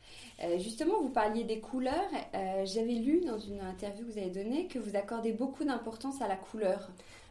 justement, 0.57 0.99
vous 1.01 1.09
parliez 1.09 1.43
des 1.43 1.59
couleurs. 1.59 2.09
J'avais 2.65 2.93
lu 2.93 3.21
dans 3.25 3.37
une 3.37 3.61
interview 3.61 4.03
que 4.03 4.11
vous 4.11 4.17
avez 4.17 4.31
donnée 4.31 4.67
que 4.67 4.79
vous 4.79 4.95
accordez 4.95 5.33
beaucoup 5.33 5.63
d'importance 5.63 6.21
à 6.21 6.27
la 6.27 6.35
couleur. 6.35 6.89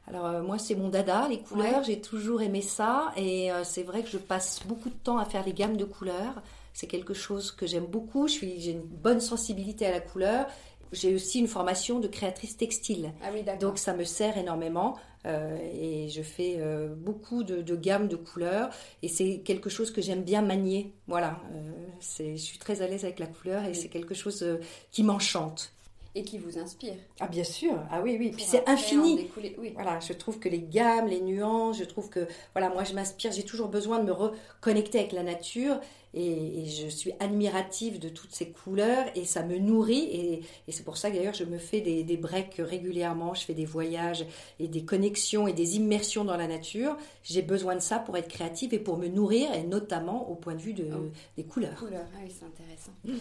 Alors 0.09 0.43
moi 0.43 0.59
c'est 0.59 0.75
mon 0.75 0.89
dada, 0.89 1.29
les 1.29 1.39
couleurs, 1.39 1.85
j'ai 1.85 2.01
toujours 2.01 2.43
aimé 2.43 2.61
ça 2.61 3.13
et 3.17 3.51
c'est 3.63 3.85
vrai 3.85 4.03
que 4.03 4.09
je 4.09 4.19
passe 4.19 4.61
beaucoup 4.67 4.89
de 4.89 4.95
temps 4.95 5.19
à 5.19 5.25
faire 5.25 5.45
les 5.45 5.53
gammes 5.53 5.77
de 5.77 5.85
couleurs. 5.85 6.43
C'est 6.73 6.87
quelque 6.87 7.15
chose 7.15 7.53
que 7.53 7.67
j'aime 7.67 7.87
beaucoup. 7.87 8.29
Je 8.29 8.33
suis, 8.33 8.61
j'ai 8.61 8.73
une 8.73 8.83
bonne 8.83 9.21
sensibilité 9.21 9.87
à 9.87 9.91
la 9.91 10.01
couleur. 10.01 10.47
J'ai 10.93 11.15
aussi 11.15 11.39
une 11.39 11.49
formation 11.49 12.01
de 12.01 12.09
créatrice 12.09 12.57
textile. 12.57 13.13
Ah 13.23 13.31
oui, 13.33 13.45
Donc 13.61 13.79
ça 13.79 13.95
me 13.95 14.05
sert 14.05 14.37
énormément 14.37 14.97
euh, 15.25 15.57
et 15.73 16.09
je 16.09 16.23
fais 16.23 16.57
euh, 16.59 16.95
beaucoup 16.95 17.45
de, 17.45 17.63
de 17.63 17.77
gammes 17.77 18.09
de 18.09 18.17
couleurs 18.17 18.71
et 19.03 19.09
c'est 19.09 19.39
quelque 19.39 19.71
chose 19.71 19.91
que 19.91 20.03
j'aime 20.03 20.23
bien 20.23 20.43
manier. 20.43 20.93
Voilà, 21.07 21.41
euh, 21.55 22.35
je 22.35 22.37
suis 22.37 22.59
très 22.59 22.83
à 22.83 22.89
l'aise 22.89 23.05
avec 23.05 23.19
la 23.21 23.27
couleur 23.27 23.65
et 23.65 23.75
c'est 23.75 23.89
quelque 23.89 24.15
chose 24.15 24.45
qui 24.91 25.03
m'enchante. 25.03 25.73
Et 26.15 26.25
qui 26.25 26.37
vous 26.37 26.59
inspire. 26.59 26.93
Ah 27.21 27.27
bien 27.27 27.45
sûr, 27.45 27.73
ah 27.91 28.03
oui, 28.03 28.17
oui, 28.19 28.33
puis 28.33 28.45
c'est 28.45 28.69
infini. 28.69 29.31
Voilà, 29.75 29.99
je 30.01 30.13
trouve 30.13 30.39
que 30.39 30.49
les 30.49 30.61
gammes, 30.61 31.07
les 31.07 31.23
nuances, 31.23 31.79
je 31.79 31.85
trouve 31.85 32.11
que, 32.11 32.29
voilà, 32.55 32.69
moi 32.69 32.85
je 32.85 32.93
m'inspire, 32.93 33.33
j'ai 33.33 33.45
toujours 33.45 33.69
besoin 33.69 33.99
de 33.99 34.05
me 34.05 34.13
reconnecter 34.13 34.99
avec 34.99 35.13
la 35.13 35.23
nature 35.23 35.81
et, 36.15 36.67
je 36.67 36.89
suis 36.89 37.13
admirative 37.21 37.99
de 37.99 38.09
toutes 38.09 38.35
ces 38.35 38.51
couleurs 38.51 39.07
et 39.15 39.25
ça 39.25 39.43
me 39.43 39.57
nourrit 39.59 40.05
et, 40.13 40.43
c'est 40.71 40.85
pour 40.85 40.97
ça 40.97 41.11
d'ailleurs 41.11 41.35
je 41.35 41.45
me 41.45 41.59
fais 41.59 41.81
des, 41.81 42.05
des, 42.05 42.17
breaks 42.17 42.57
régulièrement, 42.59 43.35
je 43.35 43.45
fais 43.45 43.55
des 43.55 43.65
voyages 43.65 44.27
et 44.59 44.69
des 44.69 44.85
connexions 44.85 45.49
et 45.49 45.53
des 45.53 45.77
immersions 45.77 46.25
dans 46.25 46.37
la 46.37 46.47
nature. 46.47 46.97
J'ai 47.23 47.43
besoin 47.43 47.75
de 47.75 47.81
ça 47.81 47.99
pour 47.99 48.17
être 48.17 48.29
créative 48.29 48.75
et 48.75 48.79
pour 48.79 48.99
me 48.99 49.09
nourrir 49.09 49.53
et 49.55 49.63
notamment 49.63 50.29
au 50.31 50.35
point 50.35 50.55
de 50.55 50.61
vue 50.61 50.75
de, 50.75 50.89
oh. 50.93 51.11
des 51.37 51.45
couleurs. 51.45 51.77
Couleurs, 51.77 52.07
ah 52.15 52.19
oui, 52.23 52.31
c'est 52.31 52.45
intéressant. 52.45 52.93
Mm. 53.05 53.17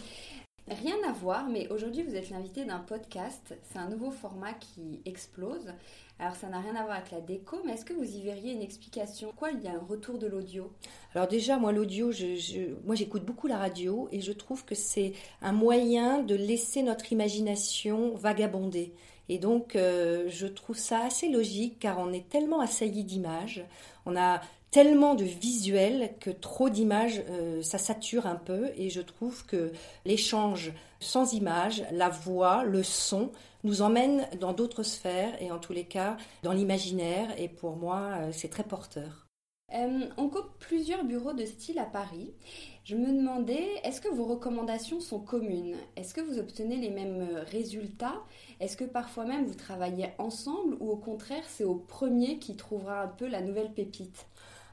Rien 0.68 0.96
à 1.06 1.12
voir, 1.12 1.48
mais 1.48 1.68
aujourd'hui 1.68 2.04
vous 2.04 2.14
êtes 2.14 2.30
l'invité 2.30 2.64
d'un 2.64 2.78
podcast. 2.78 3.54
C'est 3.62 3.78
un 3.78 3.88
nouveau 3.88 4.12
format 4.12 4.52
qui 4.52 5.00
explose. 5.04 5.72
Alors 6.20 6.36
ça 6.36 6.48
n'a 6.48 6.60
rien 6.60 6.76
à 6.76 6.84
voir 6.84 6.98
avec 6.98 7.10
la 7.10 7.20
déco, 7.20 7.60
mais 7.64 7.72
est-ce 7.72 7.84
que 7.84 7.92
vous 7.92 8.16
y 8.16 8.22
verriez 8.22 8.52
une 8.52 8.62
explication? 8.62 9.30
Pourquoi 9.30 9.50
il 9.50 9.60
y 9.60 9.66
a 9.66 9.72
un 9.72 9.84
retour 9.88 10.18
de 10.18 10.28
l'audio? 10.28 10.72
Alors 11.16 11.26
déjà, 11.26 11.58
moi 11.58 11.72
l'audio, 11.72 12.12
je, 12.12 12.76
moi 12.84 12.94
j'écoute 12.94 13.24
beaucoup 13.24 13.48
la 13.48 13.58
radio 13.58 14.08
et 14.12 14.20
je 14.20 14.32
trouve 14.32 14.64
que 14.64 14.76
c'est 14.76 15.14
un 15.40 15.52
moyen 15.52 16.22
de 16.22 16.36
laisser 16.36 16.84
notre 16.84 17.12
imagination 17.12 18.14
vagabonder. 18.14 18.94
Et 19.28 19.38
donc 19.38 19.74
euh, 19.74 20.28
je 20.28 20.46
trouve 20.46 20.78
ça 20.78 21.00
assez 21.04 21.28
logique 21.28 21.80
car 21.80 21.98
on 21.98 22.12
est 22.12 22.28
tellement 22.28 22.60
assailli 22.60 23.02
d'images, 23.02 23.64
on 24.06 24.16
a 24.16 24.40
tellement 24.72 25.14
de 25.14 25.24
visuels 25.24 26.14
que 26.18 26.30
trop 26.30 26.70
d'images, 26.70 27.22
euh, 27.28 27.62
ça 27.62 27.78
sature 27.78 28.26
un 28.26 28.36
peu. 28.36 28.70
Et 28.76 28.90
je 28.90 29.00
trouve 29.00 29.46
que 29.46 29.70
l'échange 30.04 30.72
sans 30.98 31.34
images, 31.34 31.84
la 31.92 32.08
voix, 32.08 32.64
le 32.64 32.82
son, 32.82 33.30
nous 33.64 33.82
emmène 33.82 34.26
dans 34.40 34.52
d'autres 34.52 34.82
sphères 34.82 35.40
et 35.40 35.52
en 35.52 35.58
tous 35.58 35.72
les 35.72 35.84
cas 35.84 36.16
dans 36.42 36.52
l'imaginaire. 36.52 37.28
Et 37.38 37.48
pour 37.48 37.76
moi, 37.76 38.08
euh, 38.12 38.30
c'est 38.32 38.48
très 38.48 38.64
porteur. 38.64 39.28
Euh, 39.74 40.06
on 40.16 40.28
coupe 40.28 40.50
plusieurs 40.58 41.04
bureaux 41.04 41.32
de 41.32 41.44
style 41.44 41.78
à 41.78 41.84
Paris. 41.84 42.32
Je 42.84 42.96
me 42.96 43.06
demandais, 43.06 43.68
est-ce 43.84 44.00
que 44.00 44.08
vos 44.08 44.24
recommandations 44.24 45.00
sont 45.00 45.20
communes? 45.20 45.76
Est-ce 45.96 46.14
que 46.14 46.20
vous 46.20 46.38
obtenez 46.38 46.76
les 46.76 46.90
mêmes 46.90 47.26
résultats? 47.50 48.22
Est-ce 48.60 48.76
que 48.76 48.84
parfois 48.84 49.24
même 49.24 49.46
vous 49.46 49.54
travaillez 49.54 50.08
ensemble 50.18 50.76
ou 50.80 50.90
au 50.90 50.96
contraire 50.96 51.44
c'est 51.46 51.64
au 51.64 51.76
premier 51.76 52.38
qui 52.38 52.56
trouvera 52.56 53.02
un 53.02 53.08
peu 53.08 53.26
la 53.28 53.40
nouvelle 53.40 53.72
pépite? 53.72 54.26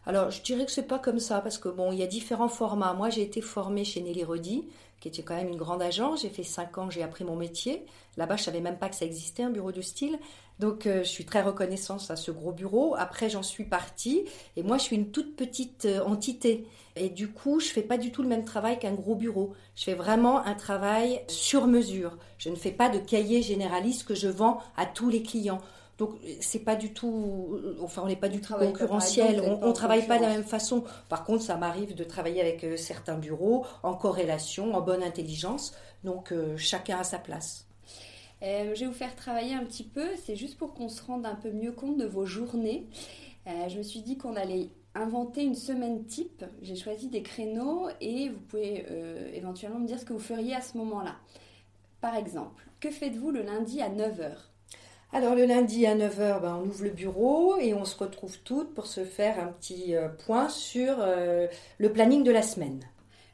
Alors, 0.05 0.31
je 0.31 0.41
dirais 0.41 0.65
que 0.65 0.71
c'est 0.71 0.87
pas 0.87 0.99
comme 0.99 1.19
ça 1.19 1.41
parce 1.41 1.57
que 1.57 1.69
bon, 1.69 1.91
il 1.91 1.99
y 1.99 2.03
a 2.03 2.07
différents 2.07 2.49
formats. 2.49 2.93
Moi, 2.93 3.09
j'ai 3.09 3.21
été 3.21 3.41
formée 3.41 3.83
chez 3.83 4.01
Nelly 4.01 4.23
Rodi, 4.23 4.65
qui 4.99 5.07
était 5.07 5.23
quand 5.23 5.35
même 5.35 5.49
une 5.49 5.57
grande 5.57 5.81
agence. 5.81 6.21
J'ai 6.21 6.29
fait 6.29 6.43
cinq 6.43 6.77
ans, 6.77 6.89
j'ai 6.89 7.03
appris 7.03 7.23
mon 7.23 7.35
métier. 7.35 7.85
Là-bas, 8.17 8.37
je 8.37 8.43
savais 8.43 8.61
même 8.61 8.77
pas 8.77 8.89
que 8.89 8.95
ça 8.95 9.05
existait 9.05 9.43
un 9.43 9.49
bureau 9.49 9.71
de 9.71 9.81
style. 9.81 10.17
Donc, 10.59 10.87
euh, 10.87 11.03
je 11.03 11.09
suis 11.09 11.25
très 11.25 11.41
reconnaissante 11.41 12.05
à 12.09 12.15
ce 12.15 12.31
gros 12.31 12.51
bureau. 12.51 12.95
Après, 12.97 13.29
j'en 13.29 13.43
suis 13.43 13.63
partie 13.63 14.25
et 14.57 14.63
moi, 14.63 14.77
je 14.77 14.83
suis 14.83 14.95
une 14.95 15.11
toute 15.11 15.35
petite 15.35 15.85
euh, 15.85 16.03
entité. 16.03 16.65
Et 16.97 17.09
du 17.09 17.29
coup, 17.29 17.61
je 17.61 17.67
fais 17.67 17.81
pas 17.81 17.97
du 17.97 18.11
tout 18.11 18.23
le 18.23 18.27
même 18.27 18.43
travail 18.43 18.77
qu'un 18.77 18.93
gros 18.93 19.15
bureau. 19.15 19.53
Je 19.75 19.83
fais 19.85 19.93
vraiment 19.93 20.45
un 20.45 20.55
travail 20.55 21.21
sur 21.27 21.67
mesure. 21.67 22.17
Je 22.37 22.49
ne 22.49 22.55
fais 22.55 22.71
pas 22.71 22.89
de 22.89 22.99
cahier 22.99 23.41
généraliste 23.41 24.05
que 24.05 24.15
je 24.15 24.27
vends 24.27 24.59
à 24.75 24.85
tous 24.85 25.09
les 25.09 25.23
clients. 25.23 25.61
Donc 25.99 26.11
c'est 26.39 26.63
pas 26.63 26.77
du 26.77 26.93
tout, 26.93 27.59
enfin 27.81 28.01
on 28.05 28.07
n'est 28.07 28.15
pas 28.15 28.29
du 28.29 28.39
tout 28.39 28.53
concurrentiel, 28.53 29.41
on, 29.41 29.67
ne 29.67 29.73
travaille 29.73 30.07
pas 30.07 30.17
de 30.17 30.23
la 30.23 30.29
même 30.29 30.45
façon. 30.45 30.85
Par 31.09 31.25
contre, 31.25 31.43
ça 31.43 31.57
m'arrive 31.57 31.93
de 31.93 32.05
travailler 32.05 32.39
avec 32.39 32.63
euh, 32.63 32.77
certains 32.77 33.17
bureaux 33.17 33.65
en 33.83 33.93
corrélation, 33.93 34.73
en 34.73 34.81
bonne 34.81 35.03
intelligence. 35.03 35.73
Donc 36.05 36.31
euh, 36.31 36.55
chacun 36.55 36.99
a 36.99 37.03
sa 37.03 37.19
place. 37.19 37.67
Euh, 38.41 38.73
je 38.75 38.79
vais 38.79 38.85
vous 38.85 38.93
faire 38.93 39.13
travailler 39.17 39.53
un 39.53 39.65
petit 39.65 39.83
peu. 39.83 40.07
C'est 40.23 40.37
juste 40.37 40.57
pour 40.57 40.73
qu'on 40.73 40.87
se 40.87 41.03
rende 41.03 41.25
un 41.25 41.35
peu 41.35 41.51
mieux 41.51 41.73
compte 41.73 41.97
de 41.97 42.05
vos 42.05 42.25
journées. 42.25 42.87
je 43.45 43.77
me 43.77 43.83
suis 43.83 44.01
dit 44.01 44.17
qu'on 44.17 44.37
allait 44.37 44.69
inventer 44.95 45.43
une 45.43 45.55
semaine 45.55 46.05
type. 46.05 46.45
J'ai 46.61 46.77
choisi 46.77 47.09
des 47.09 47.23
créneaux 47.23 47.89
et 47.99 48.29
vous 48.29 48.39
pouvez 48.39 48.85
éventuellement 49.33 49.79
me 49.79 49.87
dire 49.87 49.99
ce 49.99 50.05
que 50.05 50.13
vous 50.13 50.19
feriez 50.19 50.55
à 50.55 50.61
ce 50.61 50.77
moment-là. 50.77 51.17
Par 51.99 52.15
exemple, 52.15 52.63
que 52.79 52.89
faites-vous 52.89 53.31
le 53.31 53.41
lundi 53.41 53.81
à 53.81 53.89
9h 53.89 54.48
alors 55.11 55.33
le 55.33 55.45
lundi 55.45 55.87
à 55.87 55.95
9h, 55.95 56.41
ben, 56.41 56.61
on 56.63 56.67
ouvre 56.67 56.83
le 56.83 56.91
bureau 56.91 57.57
et 57.57 57.73
on 57.73 57.83
se 57.83 57.97
retrouve 57.97 58.37
toutes 58.39 58.75
pour 58.75 58.85
se 58.85 59.03
faire 59.03 59.39
un 59.39 59.47
petit 59.47 59.95
euh, 59.95 60.07
point 60.07 60.49
sur 60.49 60.97
euh, 60.99 61.47
le 61.79 61.91
planning 61.91 62.23
de 62.23 62.31
la 62.31 62.43
semaine. 62.43 62.79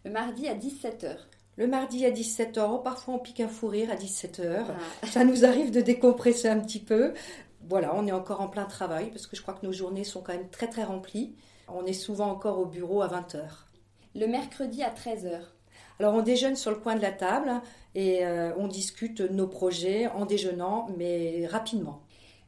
Le 0.06 0.12
mardi 0.12 0.48
à 0.48 0.56
17h. 0.56 1.18
Le 1.58 1.68
mardi 1.68 2.06
à 2.06 2.12
17h, 2.12 2.82
parfois 2.82 3.16
on 3.16 3.20
pique 3.20 3.42
un 3.42 3.50
fou 3.50 3.68
rire 3.68 3.92
à 3.92 3.96
17h. 3.96 4.66
Ah. 4.70 5.08
Ça 5.08 5.26
nous 5.26 5.44
arrive 5.44 5.72
de 5.72 5.82
décompresser 5.82 6.48
un 6.48 6.60
petit 6.60 6.80
peu. 6.80 7.14
Voilà, 7.68 7.94
on 7.96 8.08
est 8.08 8.12
encore 8.12 8.40
en 8.40 8.48
plein 8.48 8.66
travail 8.66 9.10
parce 9.10 9.28
que 9.28 9.36
je 9.36 9.42
crois 9.42 9.54
que 9.54 9.66
nos 9.66 9.74
journées 9.74 10.04
sont 10.06 10.22
quand 10.22 10.34
même 10.34 10.50
très 10.50 10.68
très 10.68 10.84
remplies. 10.84 11.36
On 11.68 11.86
est 11.86 11.94
souvent 11.94 12.30
encore 12.30 12.60
au 12.60 12.66
bureau 12.66 13.02
à 13.02 13.08
20h. 13.08 13.42
Le 14.16 14.28
mercredi 14.28 14.82
à 14.82 14.92
13h. 14.92 15.42
Alors 16.00 16.14
on 16.14 16.22
déjeune 16.22 16.56
sur 16.56 16.72
le 16.72 16.78
coin 16.78 16.96
de 16.96 17.02
la 17.02 17.12
table 17.12 17.62
et 17.94 18.26
euh, 18.26 18.52
on 18.58 18.68
discute 18.68 19.22
nos 19.22 19.48
projets 19.48 20.08
en 20.08 20.26
déjeunant, 20.26 20.88
mais 20.98 21.48
rapidement. 21.48 22.02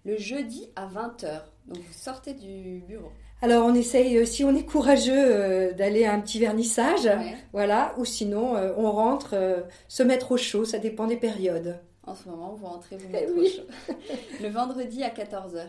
Le 0.05 0.17
jeudi 0.17 0.69
à 0.75 0.87
20h, 0.87 1.41
donc 1.67 1.77
vous 1.77 1.93
sortez 1.93 2.33
du 2.33 2.83
bureau. 2.87 3.11
Alors 3.41 3.65
on 3.65 3.73
essaye, 3.73 4.17
euh, 4.17 4.25
si 4.25 4.43
on 4.43 4.55
est 4.55 4.65
courageux, 4.65 5.13
euh, 5.15 5.73
d'aller 5.73 6.05
à 6.05 6.13
un 6.13 6.19
petit 6.19 6.39
vernissage, 6.39 7.09
voilà, 7.53 7.93
ou 7.97 8.05
sinon 8.05 8.55
on 8.77 8.91
rentre, 8.91 9.35
se 9.87 10.03
mettre 10.03 10.33
au 10.33 10.37
chaud, 10.37 10.65
ça 10.65 10.79
dépend 10.79 11.07
des 11.07 11.17
périodes. 11.17 11.79
En 12.05 12.15
ce 12.15 12.29
moment, 12.29 12.55
vous 12.55 12.67
rentrez 12.67 12.97
vous 12.97 13.09
mettre 13.09 13.33
au 13.33 13.45
chaud. 13.45 13.67
Le 14.41 14.47
vendredi 14.47 15.03
à 15.03 15.09
14h. 15.09 15.65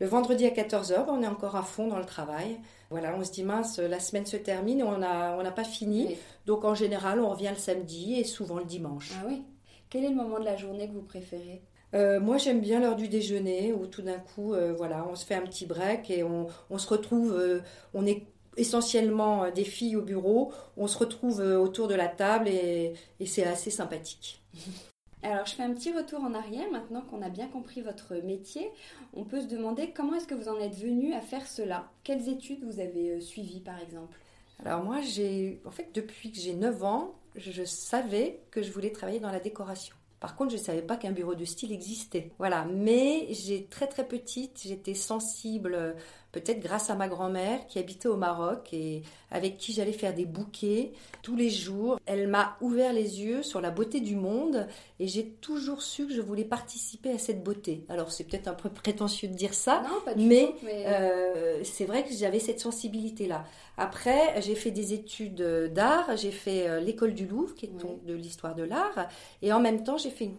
Le 0.00 0.06
vendredi 0.06 0.44
à 0.44 0.50
14h, 0.50 1.04
on 1.08 1.22
est 1.22 1.26
encore 1.26 1.54
à 1.54 1.62
fond 1.62 1.86
dans 1.86 1.98
le 1.98 2.04
travail. 2.04 2.58
Voilà, 2.90 3.14
on 3.16 3.22
se 3.22 3.30
dit 3.30 3.44
mince, 3.44 3.78
la 3.78 4.00
semaine 4.00 4.26
se 4.26 4.36
termine 4.36 4.82
on 4.82 4.98
n'a 4.98 5.38
on 5.38 5.52
pas 5.52 5.64
fini. 5.64 6.16
Donc 6.46 6.64
en 6.64 6.74
général, 6.74 7.20
on 7.20 7.30
revient 7.30 7.50
le 7.50 7.60
samedi 7.60 8.14
et 8.18 8.24
souvent 8.24 8.58
le 8.58 8.64
dimanche. 8.64 9.12
Ah 9.20 9.24
oui 9.28 9.42
Quel 9.90 10.04
est 10.04 10.08
le 10.08 10.16
moment 10.16 10.40
de 10.40 10.44
la 10.44 10.56
journée 10.56 10.88
que 10.88 10.94
vous 10.94 11.02
préférez? 11.02 11.62
Euh, 11.94 12.18
moi, 12.18 12.38
j'aime 12.38 12.60
bien 12.60 12.80
l'heure 12.80 12.96
du 12.96 13.08
déjeuner 13.08 13.72
où 13.72 13.86
tout 13.86 14.02
d'un 14.02 14.18
coup, 14.18 14.52
euh, 14.52 14.74
voilà, 14.76 15.06
on 15.08 15.14
se 15.14 15.24
fait 15.24 15.36
un 15.36 15.42
petit 15.42 15.64
break 15.64 16.10
et 16.10 16.24
on, 16.24 16.48
se 16.76 16.88
retrouve. 16.88 17.32
Euh, 17.32 17.60
on 17.94 18.04
est 18.04 18.26
essentiellement 18.56 19.48
des 19.52 19.64
filles 19.64 19.96
au 19.96 20.02
bureau. 20.02 20.52
On 20.76 20.88
se 20.88 20.98
retrouve 20.98 21.38
autour 21.38 21.86
de 21.86 21.94
la 21.94 22.08
table 22.08 22.48
et 22.48 22.94
c'est 23.26 23.44
assez 23.44 23.70
sympathique. 23.70 24.42
Alors, 25.24 25.46
je 25.46 25.54
fais 25.54 25.62
un 25.62 25.72
petit 25.72 25.90
retour 25.90 26.20
en 26.20 26.34
arrière 26.34 26.70
maintenant 26.70 27.00
qu'on 27.00 27.22
a 27.22 27.30
bien 27.30 27.48
compris 27.48 27.80
votre 27.80 28.14
métier. 28.16 28.70
On 29.14 29.24
peut 29.24 29.40
se 29.40 29.46
demander 29.46 29.90
comment 29.90 30.14
est-ce 30.16 30.26
que 30.26 30.34
vous 30.34 30.50
en 30.50 30.60
êtes 30.60 30.74
venu 30.74 31.14
à 31.14 31.22
faire 31.22 31.46
cela? 31.46 31.90
Quelles 32.04 32.28
études 32.28 32.62
vous 32.62 32.78
avez 32.78 33.12
euh, 33.12 33.20
suivies 33.20 33.60
par 33.60 33.80
exemple? 33.80 34.18
Alors, 34.62 34.84
moi, 34.84 35.00
j'ai. 35.00 35.62
En 35.64 35.70
fait, 35.70 35.88
depuis 35.94 36.30
que 36.30 36.38
j'ai 36.38 36.52
9 36.52 36.84
ans, 36.84 37.14
je 37.36 37.64
savais 37.64 38.42
que 38.50 38.60
je 38.62 38.70
voulais 38.70 38.92
travailler 38.92 39.18
dans 39.18 39.32
la 39.32 39.40
décoration. 39.40 39.96
Par 40.20 40.36
contre, 40.36 40.50
je 40.50 40.56
ne 40.56 40.62
savais 40.62 40.82
pas 40.82 40.98
qu'un 40.98 41.12
bureau 41.12 41.34
de 41.34 41.44
style 41.46 41.72
existait. 41.72 42.30
Voilà, 42.38 42.66
mais 42.66 43.26
j'ai 43.30 43.64
très 43.64 43.86
très 43.86 44.06
petite, 44.06 44.60
j'étais 44.62 44.94
sensible 44.94 45.96
peut-être 46.34 46.58
grâce 46.58 46.90
à 46.90 46.96
ma 46.96 47.06
grand-mère 47.06 47.64
qui 47.68 47.78
habitait 47.78 48.08
au 48.08 48.16
Maroc 48.16 48.70
et 48.72 49.02
avec 49.30 49.56
qui 49.56 49.72
j'allais 49.72 49.92
faire 49.92 50.12
des 50.12 50.24
bouquets 50.24 50.90
tous 51.22 51.36
les 51.36 51.48
jours. 51.48 52.00
Elle 52.06 52.26
m'a 52.26 52.56
ouvert 52.60 52.92
les 52.92 53.22
yeux 53.22 53.44
sur 53.44 53.60
la 53.60 53.70
beauté 53.70 54.00
du 54.00 54.16
monde 54.16 54.66
et 54.98 55.06
j'ai 55.06 55.28
toujours 55.40 55.80
su 55.80 56.08
que 56.08 56.12
je 56.12 56.20
voulais 56.20 56.44
participer 56.44 57.12
à 57.12 57.18
cette 57.18 57.44
beauté. 57.44 57.84
Alors 57.88 58.10
c'est 58.10 58.24
peut-être 58.24 58.48
un 58.48 58.54
peu 58.54 58.68
prétentieux 58.82 59.28
de 59.28 59.34
dire 59.34 59.54
ça, 59.54 59.84
mais, 60.16 60.52
euh, 60.66 61.60
c'est 61.62 61.84
vrai 61.84 62.02
que 62.02 62.12
j'avais 62.12 62.40
cette 62.40 62.58
sensibilité-là. 62.58 63.44
Après, 63.76 64.40
j'ai 64.40 64.56
fait 64.56 64.72
des 64.72 64.92
études 64.92 65.42
d'art, 65.72 66.16
j'ai 66.16 66.32
fait 66.32 66.68
euh, 66.68 66.80
l'école 66.80 67.14
du 67.14 67.26
Louvre, 67.26 67.54
qui 67.54 67.66
est 67.66 67.72
de 68.06 68.14
l'histoire 68.14 68.56
de 68.56 68.64
l'art, 68.64 69.08
et 69.40 69.52
en 69.52 69.60
même 69.60 69.84
temps 69.84 69.98
j'ai 69.98 70.10
fait 70.10 70.32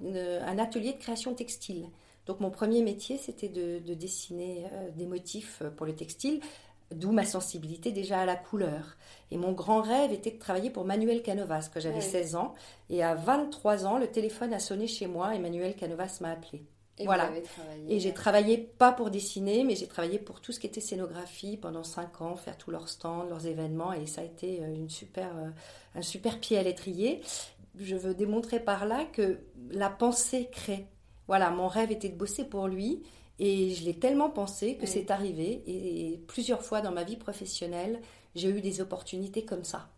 un 0.46 0.60
atelier 0.60 0.92
de 0.92 1.00
création 1.00 1.34
textile. 1.34 1.88
Donc 2.26 2.40
mon 2.40 2.50
premier 2.50 2.82
métier, 2.82 3.18
c'était 3.18 3.50
de, 3.50 3.80
dessiner 3.94 4.66
euh, 4.74 4.90
des 4.92 5.06
motifs 5.06 5.60
euh, 5.62 5.70
pour 5.70 5.86
le 5.86 5.96
textile, 5.96 6.40
d'où 6.94 7.12
ma 7.12 7.26
sensibilité 7.26 7.92
déjà 7.92 8.20
à 8.20 8.26
la 8.26 8.36
couleur. 8.36 8.98
Et 9.32 9.38
mon 9.38 9.52
grand 9.52 9.82
rêve 9.82 10.12
était 10.12 10.32
de 10.32 10.40
travailler 10.40 10.70
pour 10.70 10.86
Manuel 10.86 11.22
Canovas, 11.22 11.70
que 11.74 11.80
j'avais 11.80 12.02
16 12.02 12.36
ans. 12.36 12.54
Et 12.90 13.04
à 13.04 13.16
23 13.16 13.86
ans, 13.86 13.98
le 13.98 14.08
téléphone 14.08 14.54
a 14.54 14.60
sonné 14.60 14.88
chez 14.88 15.08
moi 15.08 15.36
et 15.36 15.40
Manuel 15.40 15.76
Canovas 15.76 16.20
m'a 16.22 16.32
appelé. 16.32 16.64
Et 16.98 17.06
voilà. 17.06 17.30
Et 17.90 18.00
j'ai 18.00 18.14
travaillé 18.14 18.58
pas 18.58 18.94
pour 18.94 19.10
dessiner, 19.10 19.66
mais 19.66 19.76
j'ai 19.76 19.88
travaillé 19.88 20.18
pour 20.18 20.40
tout 20.40 20.54
ce 20.54 20.60
qui 20.62 20.68
était 20.68 20.80
scénographie 20.80 21.58
pendant 21.58 21.84
5 21.84 22.22
ans, 22.22 22.36
faire 22.38 22.58
tous 22.58 22.72
leurs 22.72 22.88
stands, 22.88 23.24
leurs 23.24 23.48
événements, 23.48 23.92
et 23.92 24.06
ça 24.06 24.22
a 24.22 24.24
été 24.24 24.62
euh, 24.62 24.74
une 24.74 24.90
super, 24.90 25.30
un 25.94 26.02
super 26.02 26.40
pied 26.40 26.58
à 26.58 26.64
l'étrier. 26.64 27.22
Je 27.78 27.98
veux 27.98 28.14
démontrer 28.14 28.62
par 28.62 28.86
là 28.86 29.04
que 29.04 29.40
la 29.72 29.90
pensée 29.90 30.50
crée. 30.52 30.88
Voilà, 31.28 31.50
mon 31.50 31.68
rêve 31.68 31.92
était 31.92 32.10
de 32.10 32.16
bosser 32.18 32.46
pour 32.46 32.68
lui 32.68 33.04
et 33.40 33.72
je 33.72 33.84
l'ai 33.84 33.96
tellement 33.96 34.30
pensé 34.30 34.76
que 34.76 34.86
c'est 34.86 35.12
arrivé. 35.12 35.64
Et, 35.68 36.20
plusieurs 36.28 36.62
fois 36.62 36.82
dans 36.82 36.92
ma 36.92 37.04
vie 37.04 37.18
professionnelle, 37.18 38.00
j'ai 38.36 38.50
eu 38.50 38.62
des 38.62 38.82
opportunités 38.82 39.44
comme 39.44 39.64
ça. 39.64 39.90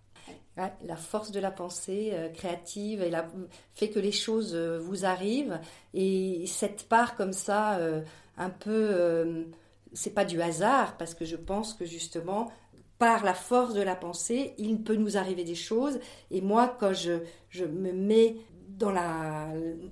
la 0.56 0.96
force 0.96 1.32
de 1.32 1.40
la 1.40 1.52
pensée 1.52 2.12
euh, 2.14 2.30
créative 2.30 3.02
et 3.02 3.12
la, 3.12 3.28
fait 3.74 3.90
que 3.90 4.00
les 4.00 4.12
choses 4.12 4.56
euh, 4.56 4.80
vous 4.80 5.06
arrivent. 5.06 5.60
Et 5.94 6.46
cette 6.48 6.88
part 6.88 7.16
comme 7.16 7.34
ça, 7.34 7.78
euh, 7.78 8.02
un 8.38 8.50
peu, 8.50 9.48
c'est 9.94 10.14
pas 10.14 10.26
du 10.26 10.42
hasard 10.42 10.98
parce 10.98 11.14
que 11.14 11.26
je 11.26 11.36
pense 11.36 11.74
que 11.74 11.86
justement, 11.86 12.52
par 13.00 13.24
la 13.24 13.34
force 13.34 13.74
de 13.74 13.82
la 13.82 13.96
pensée, 13.96 14.54
il 14.58 14.82
peut 14.84 14.96
nous 14.96 15.18
arriver 15.18 15.44
des 15.44 15.56
choses. 15.56 16.00
Et 16.32 16.42
moi, 16.42 16.76
quand 16.80 16.94
je, 16.94 17.20
je 17.50 17.66
me 17.66 17.92
mets 17.92 18.38
dans, 18.68 18.92
la, 18.92 19.48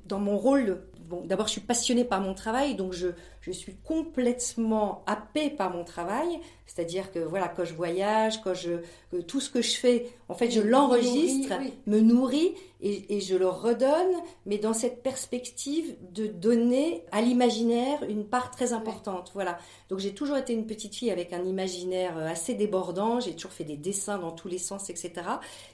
dans 0.06 0.20
mon 0.20 0.38
rôle 0.38 0.84
bon, 1.08 1.22
d'abord, 1.26 1.48
je 1.48 1.54
suis 1.54 1.62
passionnée 1.62 2.04
par 2.04 2.22
mon 2.22 2.34
travail, 2.34 2.76
donc 2.76 2.94
je, 2.94 3.08
je 3.42 3.52
suis 3.52 3.76
complètement 3.76 5.04
happée 5.06 5.50
par 5.50 5.72
mon 5.72 5.84
travail. 5.84 6.40
C'est-à-dire 6.66 7.12
que 7.12 7.20
voilà, 7.20 7.48
quand 7.48 7.64
je 7.64 7.74
voyage, 7.74 8.42
quand 8.42 8.56
je, 8.56 8.82
tout 9.22 9.40
ce 9.40 9.50
que 9.50 9.62
je 9.62 9.78
fais, 9.78 10.08
en 10.30 10.34
fait, 10.34 10.50
je 10.50 10.62
l'enregistre, 10.62 11.54
me 11.86 12.00
nourrit 12.00 12.56
et, 12.82 13.16
et, 13.16 13.22
je 13.22 13.36
le 13.36 13.48
redonne, 13.48 14.16
mais 14.46 14.58
dans 14.58 14.74
cette 14.74 15.04
perspective 15.04 15.96
de 16.12 16.26
donner 16.28 17.04
à 17.12 17.22
l'imaginaire 17.22 18.04
une 18.04 18.26
part 18.26 18.50
très 18.52 18.74
importante. 18.74 19.32
Voilà. 19.34 19.60
Donc 19.90 20.00
j'ai 20.00 20.14
toujours 20.14 20.38
été 20.38 20.54
une 20.54 20.66
petite 20.66 20.96
fille 20.96 21.12
avec 21.12 21.32
un 21.34 21.44
imaginaire 21.46 22.18
euh, 22.18 22.28
assez 22.28 22.56
débordant. 22.56 23.20
J'ai 23.20 23.36
toujours 23.36 23.52
fait 23.52 23.64
des 23.64 23.78
dessins 23.78 24.18
dans 24.18 24.32
tous 24.32 24.48
les 24.48 24.58
sens, 24.58 24.90
etc. 24.90 25.14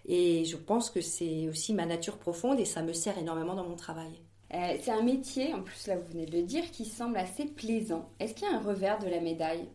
Et 0.06 0.46
je 0.46 0.58
pense 0.58 0.90
que 0.90 1.02
c'est 1.02 1.48
aussi 1.48 1.74
ma 1.74 1.86
nature 1.86 2.18
profonde 2.18 2.60
et 2.60 2.66
ça 2.66 2.82
me 2.82 2.94
sert 2.94 3.18
énormément 3.18 3.56
dans 3.56 3.66
mon 3.66 3.76
travail. 3.76 4.22
Euh, 4.54 4.76
c'est 4.82 4.92
un 4.92 5.02
métier, 5.02 5.54
en 5.54 5.62
plus 5.62 5.88
là 5.88 5.96
vous 5.96 6.12
venez 6.12 6.26
de 6.26 6.36
le 6.36 6.44
dire, 6.44 6.70
qui 6.72 6.86
semble 6.86 7.18
assez 7.18 7.46
plaisant. 7.46 8.10
Est-ce 8.20 8.34
qu'il 8.34 8.48
y 8.48 8.52
a 8.52 8.56
un 8.56 8.60
revers 8.60 9.00
de 9.00 9.08
la 9.08 9.22
médaille? 9.22 9.68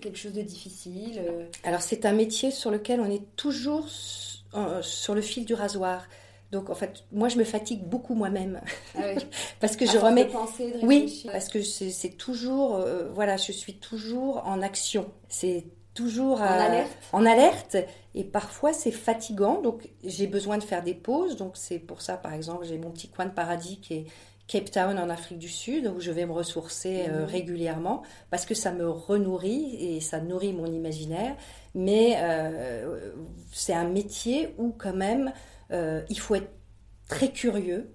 Quelque 0.00 0.18
chose 0.18 0.34
de 0.34 0.42
difficile 0.42 1.22
euh? 1.26 1.46
Alors 1.62 1.80
c'est 1.80 2.04
un 2.04 2.12
métier 2.12 2.50
sur 2.50 2.70
lequel 2.70 3.00
on 3.00 3.10
est 3.10 3.24
toujours 3.36 3.88
sur 3.88 5.14
le 5.14 5.20
fil 5.20 5.44
du 5.44 5.54
rasoir. 5.54 6.06
Donc 6.54 6.70
en 6.70 6.74
fait, 6.74 7.04
moi 7.10 7.28
je 7.28 7.36
me 7.36 7.42
fatigue 7.44 7.82
beaucoup 7.82 8.14
moi-même 8.14 8.60
ah 8.96 9.00
parce 9.60 9.74
que 9.74 9.86
je 9.86 9.98
remets. 9.98 10.26
De 10.26 10.86
oui, 10.86 11.26
parce 11.32 11.48
que 11.48 11.60
c'est 11.62 12.16
toujours, 12.16 12.76
euh, 12.76 13.10
voilà, 13.12 13.36
je 13.36 13.50
suis 13.50 13.74
toujours 13.74 14.46
en 14.46 14.62
action. 14.62 15.10
C'est 15.28 15.64
toujours 15.94 16.40
en, 16.40 16.44
alerte. 16.44 16.90
en 17.12 17.24
alerte. 17.24 17.76
Et 18.14 18.24
parfois 18.24 18.72
c'est 18.72 18.90
fatigant. 18.90 19.60
Donc 19.62 19.88
j'ai 20.04 20.26
besoin 20.26 20.58
de 20.58 20.64
faire 20.64 20.82
des 20.82 20.94
pauses. 20.94 21.36
Donc 21.36 21.52
c'est 21.56 21.78
pour 21.78 22.02
ça 22.02 22.16
par 22.16 22.34
exemple 22.34 22.64
j'ai 22.64 22.78
mon 22.78 22.90
petit 22.90 23.08
coin 23.08 23.26
de 23.26 23.32
paradis 23.32 23.80
qui 23.80 23.94
est 23.94 24.06
Cape 24.46 24.70
Town 24.70 24.98
en 24.98 25.08
Afrique 25.08 25.38
du 25.38 25.48
Sud 25.48 25.86
où 25.86 26.00
je 26.00 26.10
vais 26.10 26.26
me 26.26 26.32
ressourcer 26.32 27.06
euh, 27.08 27.20
mhm. 27.20 27.24
régulièrement 27.24 28.02
parce 28.30 28.44
que 28.44 28.54
ça 28.54 28.72
me 28.72 28.88
renourrit 28.88 29.74
et 29.76 30.00
ça 30.00 30.20
nourrit 30.20 30.52
mon 30.52 30.66
imaginaire. 30.66 31.34
Mais 31.74 32.16
euh, 32.18 33.12
c'est 33.52 33.72
un 33.72 33.88
métier 33.88 34.54
où 34.58 34.72
quand 34.76 34.92
même 34.92 35.32
euh, 35.72 36.02
il 36.10 36.18
faut 36.18 36.34
être 36.34 36.50
très 37.08 37.28
curieux 37.28 37.90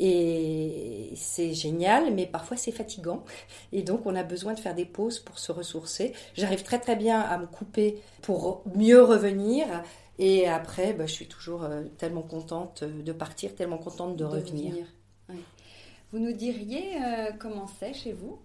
et 0.00 1.12
c'est 1.14 1.54
génial, 1.54 2.12
mais 2.12 2.26
parfois 2.26 2.56
c'est 2.56 2.72
fatigant. 2.72 3.24
Et 3.72 3.82
donc 3.82 4.06
on 4.06 4.14
a 4.16 4.22
besoin 4.22 4.54
de 4.54 4.60
faire 4.60 4.74
des 4.74 4.84
pauses 4.84 5.20
pour 5.20 5.38
se 5.38 5.52
ressourcer. 5.52 6.12
J'arrive 6.34 6.62
très 6.62 6.80
très 6.80 6.96
bien 6.96 7.20
à 7.20 7.38
me 7.38 7.46
couper 7.46 8.00
pour 8.22 8.62
mieux 8.74 9.02
revenir. 9.02 9.66
Et 10.18 10.48
après, 10.48 10.92
bah, 10.92 11.06
je 11.06 11.12
suis 11.12 11.26
toujours 11.26 11.64
euh, 11.64 11.82
tellement 11.98 12.22
contente 12.22 12.84
de 12.84 13.12
partir, 13.12 13.54
tellement 13.54 13.78
contente 13.78 14.16
de, 14.16 14.24
revenir. 14.24 14.74
Vous 16.12 16.20
nous 16.20 16.32
diriez 16.32 16.96
euh, 17.02 17.32
comment 17.38 17.66
c'est 17.66 17.94
chez 17.94 18.12
vous? 18.12 18.38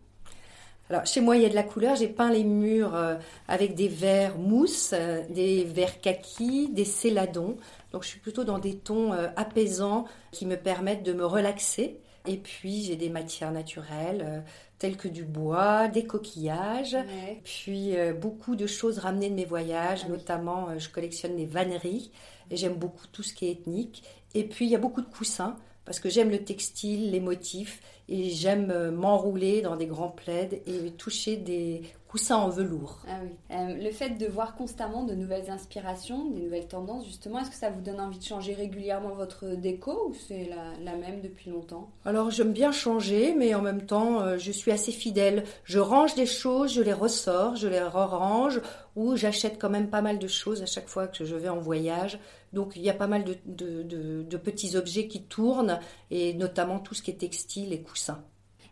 Alors, 0.90 1.06
chez 1.06 1.22
moi, 1.22 1.38
il 1.38 1.44
y 1.44 1.46
a 1.46 1.50
de 1.50 1.56
la 1.56 1.62
couleur. 1.62 1.96
J'ai 1.96 2.08
peint 2.08 2.32
les 2.32 2.44
murs 2.44 2.96
euh, 2.96 3.16
avec 3.48 3.76
des 3.76 3.88
verres 3.88 4.40
mousse, 4.40 4.96
des 5.30 5.64
verres 5.64 6.02
kaki, 6.02 6.70
des 6.70 6.86
céladons. 6.86 7.58
Donc 7.92 8.04
je 8.04 8.10
suis 8.10 8.20
plutôt 8.20 8.44
dans 8.44 8.60
des 8.60 8.78
tons 8.78 9.14
euh, 9.14 9.28
apaisants 9.36 10.06
qui 10.32 10.46
me 10.46 10.56
permettent 10.56 11.04
de 11.04 11.14
me 11.14 11.26
relaxer. 11.26 12.00
Et 12.28 12.38
puis 12.38 12.84
j'ai 12.84 12.96
des 12.96 13.10
matières 13.10 13.52
naturelles 13.52 14.24
euh, 14.24 14.40
telles 14.78 14.98
que 14.98 15.08
du 15.08 15.24
bois, 15.24 15.88
des 15.88 16.06
coquillages, 16.06 16.98
puis 17.44 17.98
euh, 17.98 18.14
beaucoup 18.14 18.56
de 18.56 18.68
choses 18.68 19.00
ramenées 19.00 19.30
de 19.30 19.36
mes 19.36 19.46
voyages, 19.46 20.02
ah 20.06 20.10
notamment 20.10 20.78
je 20.78 20.90
collectionne 20.90 21.36
les 21.36 21.46
vanneries 21.46 22.12
et 22.50 22.56
j'aime 22.56 22.76
beaucoup 22.76 23.08
tout 23.12 23.24
ce 23.24 23.34
qui 23.34 23.48
est 23.48 23.52
ethnique. 23.52 24.04
Et 24.36 24.44
puis 24.44 24.66
il 24.66 24.72
y 24.72 24.76
a 24.76 24.80
beaucoup 24.80 25.02
de 25.02 25.10
coussins 25.10 25.58
parce 25.86 26.00
que 26.00 26.10
j'aime 26.10 26.30
le 26.30 26.44
textile, 26.44 27.12
les 27.12 27.20
motifs 27.20 27.82
et 28.08 28.30
j'aime 28.30 28.92
m'enrouler 28.92 29.62
dans 29.62 29.76
des 29.76 29.88
grands 29.88 30.10
plaids 30.10 30.62
et 30.68 30.92
toucher 30.92 31.36
des 31.36 31.82
coussins 32.10 32.38
en 32.38 32.50
velours. 32.50 33.04
Ah 33.08 33.20
oui. 33.24 33.30
Euh, 33.52 33.76
le 33.76 33.92
fait 33.92 34.10
de 34.10 34.26
voir 34.26 34.56
constamment 34.56 35.04
de 35.04 35.14
nouvelles 35.14 35.52
inspirations, 35.52 36.32
des 36.32 36.42
nouvelles 36.42 36.68
tendances, 36.68 37.06
justement, 37.06 37.40
est-ce 37.40 37.52
que 37.52 37.56
ça 37.56 37.70
vous 37.70 37.82
donne 37.82 38.02
envie 38.02 38.18
de 38.18 38.24
changer 38.24 38.56
régulièrement 38.56 39.14
votre 39.14 39.50
déco 39.50 40.10
ou 40.10 40.16
c'est 40.16 40.50
la, 40.84 40.96
même 40.96 41.22
depuis 41.22 41.52
longtemps? 41.52 41.92
Alors 42.06 42.32
j'aime 42.32 42.52
bien 42.52 42.72
changer, 42.72 43.36
mais 43.36 43.54
en 43.54 43.62
même 43.62 43.86
temps, 43.86 44.22
euh, 44.22 44.40
je 44.40 44.52
suis 44.52 44.72
assez 44.72 44.92
fidèle. 44.92 45.44
Je 45.64 45.78
range 45.78 46.16
des 46.16 46.26
choses, 46.26 46.74
je 46.74 46.82
les 46.82 46.94
ressors, 46.94 47.56
je 47.56 47.68
les 47.68 47.80
re-range, 47.80 48.60
ou 48.96 49.16
j'achète 49.16 49.60
quand 49.62 49.70
même 49.70 49.92
pas 49.92 50.02
mal 50.02 50.18
de 50.18 50.28
choses 50.28 50.64
à 50.64 50.66
chaque 50.66 50.88
fois 50.88 51.08
que 51.08 51.26
je 51.26 51.36
vais 51.36 51.50
en 51.50 51.60
voyage. 51.60 52.20
Donc 52.54 52.74
il 52.76 52.82
y 52.82 52.90
a 52.90 52.96
pas 52.96 53.06
mal 53.06 53.24
de, 53.24 53.84
de 54.24 54.38
petits 54.38 54.76
objets 54.76 55.08
qui 55.08 55.22
tournent, 55.22 55.80
et 56.10 56.34
notamment 56.34 56.80
tout 56.80 56.96
ce 56.96 57.04
qui 57.04 57.12
est 57.12 57.20
textile 57.20 57.72
et 57.72 57.84
coussins. 57.84 58.24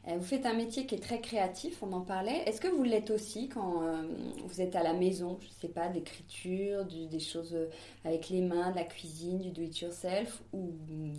Euh, 0.07 0.15
vous 0.17 0.23
faites 0.23 0.45
un 0.45 0.53
métier 0.53 0.85
qui 0.85 0.95
est 0.95 0.99
très 0.99 1.19
créatif, 1.19 1.79
on 1.81 1.91
en 1.91 2.01
parlait. 2.01 2.43
Est-ce 2.45 2.61
que 2.61 2.67
vous 2.67 2.83
l'êtes 2.83 3.11
aussi 3.11 3.49
quand 3.49 3.81
euh, 3.83 4.03
vous 4.45 4.61
êtes 4.61 4.75
à 4.75 4.83
la 4.83 4.93
maison? 4.93 5.37
Je 5.41 5.47
ne 5.47 5.51
sais 5.61 5.67
pas, 5.67 5.89
d'écriture, 5.89 6.85
des 6.85 7.19
choses 7.19 7.53
euh, 7.53 7.69
avec 8.05 8.29
les 8.29 8.41
mains, 8.41 8.71
de 8.71 8.77
la 8.77 8.83
cuisine, 8.83 9.39
du 9.39 9.51
do-it-yourself 9.51 10.41
ou 10.53 10.71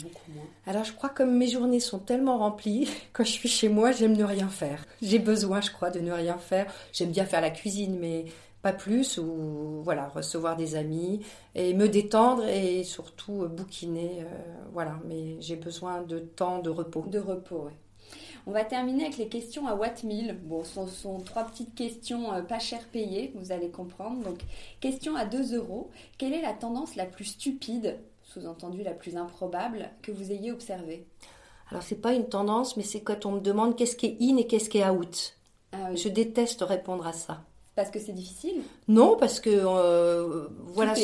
beaucoup 0.02 0.32
moins? 0.34 0.46
Alors 0.66 0.84
je 0.84 0.92
crois 0.92 1.10
que 1.10 1.22
mes 1.22 1.48
journées 1.48 1.80
sont 1.80 1.98
tellement 1.98 2.38
remplies, 2.38 2.88
quand 3.12 3.24
je 3.24 3.32
suis 3.32 3.48
chez 3.48 3.68
moi, 3.68 3.92
j'aime 3.92 4.16
ne 4.16 4.24
rien 4.24 4.48
faire. 4.48 4.86
J'ai 5.02 5.18
besoin, 5.18 5.60
je 5.60 5.70
crois, 5.70 5.90
de 5.90 6.00
ne 6.00 6.12
rien 6.12 6.38
faire. 6.38 6.72
J'aime 6.92 7.10
bien 7.10 7.26
faire 7.26 7.42
la 7.42 7.50
cuisine, 7.50 7.98
mais 7.98 8.24
pas 8.62 8.72
plus, 8.72 9.18
ou 9.18 9.82
voilà, 9.84 10.08
recevoir 10.08 10.56
des 10.56 10.74
amis 10.74 11.20
et 11.54 11.74
me 11.74 11.88
détendre 11.88 12.44
et 12.48 12.82
surtout 12.84 13.46
bouquiner. 13.48 14.24
voilà, 14.72 14.98
mais 15.06 15.40
j'ai 15.40 15.54
besoin 15.56 16.02
de 16.02 16.18
temps 16.18 16.58
de 16.58 16.70
repos. 16.70 17.04
De 17.06 17.20
repos, 17.20 17.66
oui. 17.66 17.72
On 18.48 18.52
va 18.52 18.64
terminer 18.64 19.04
avec 19.04 19.18
les 19.18 19.28
questions 19.28 19.66
à 19.66 19.74
Watt 19.74 20.06
Bon, 20.44 20.64
ce 20.64 20.86
sont, 20.86 21.20
trois 21.20 21.44
petites 21.44 21.74
questions 21.74 22.32
euh, 22.32 22.40
pas 22.40 22.58
cher 22.58 22.80
payées, 22.90 23.30
vous 23.34 23.52
allez 23.52 23.68
comprendre. 23.68 24.24
Donc, 24.24 24.38
question 24.80 25.16
à 25.16 25.26
2 25.26 25.54
euros. 25.54 25.90
Quelle 26.16 26.32
est 26.32 26.40
la 26.40 26.54
tendance 26.54 26.96
la 26.96 27.04
plus 27.04 27.26
stupide, 27.26 27.98
sous-entendu 28.22 28.82
la 28.82 28.92
plus 28.92 29.18
improbable, 29.18 29.90
que 30.00 30.12
vous 30.12 30.32
ayez 30.32 30.50
observée? 30.50 31.04
Alors, 31.70 31.82
c'est 31.82 32.00
pas 32.00 32.14
une 32.14 32.26
tendance, 32.26 32.78
mais 32.78 32.84
c'est 32.84 33.02
quand 33.02 33.26
on 33.26 33.32
me 33.32 33.40
demande 33.40 33.76
qu'est-ce 33.76 33.96
qui 33.96 34.06
est 34.06 34.16
in 34.18 34.38
et 34.38 34.46
qu'est-ce 34.46 34.70
qui 34.70 34.78
est 34.78 34.88
out. 34.88 35.36
Ah 35.72 35.94
Je 35.94 36.08
déteste 36.08 36.62
répondre 36.62 37.06
à 37.06 37.12
ça. 37.12 37.42
Parce 37.78 37.92
que 37.92 38.00
c'est 38.00 38.12
difficile 38.12 38.62
Non, 38.88 39.16
parce 39.16 39.38
que 39.38 39.50
euh, 39.52 40.48
voilà. 40.66 40.94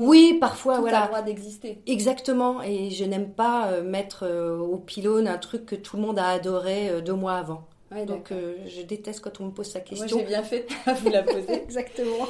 oui, 0.00 0.36
parfois 0.40 0.74
Tout 0.74 0.80
voilà. 0.80 0.98
A 0.98 1.02
le 1.02 1.08
droit 1.10 1.22
d'exister. 1.22 1.80
Exactement. 1.86 2.60
Et 2.60 2.90
je 2.90 3.04
n'aime 3.04 3.30
pas 3.30 3.68
euh, 3.68 3.84
mettre 3.84 4.24
euh, 4.24 4.58
au 4.58 4.78
pylône 4.78 5.28
un 5.28 5.38
truc 5.38 5.64
que 5.64 5.76
tout 5.76 5.94
le 5.96 6.02
monde 6.02 6.18
a 6.18 6.26
adoré 6.30 7.00
deux 7.02 7.14
mois 7.14 7.34
avant. 7.34 7.68
Donc 8.08 8.32
je 8.32 8.82
déteste 8.82 9.20
quand 9.20 9.40
on 9.40 9.46
me 9.46 9.50
pose 9.52 9.68
sa 9.68 9.78
question. 9.78 10.16
Moi 10.16 10.24
j'ai 10.24 10.26
bien 10.26 10.42
fait 10.42 10.66
à 10.86 10.94
vous 10.94 11.08
la 11.08 11.22
poser. 11.34 11.52
Exactement. 11.52 12.26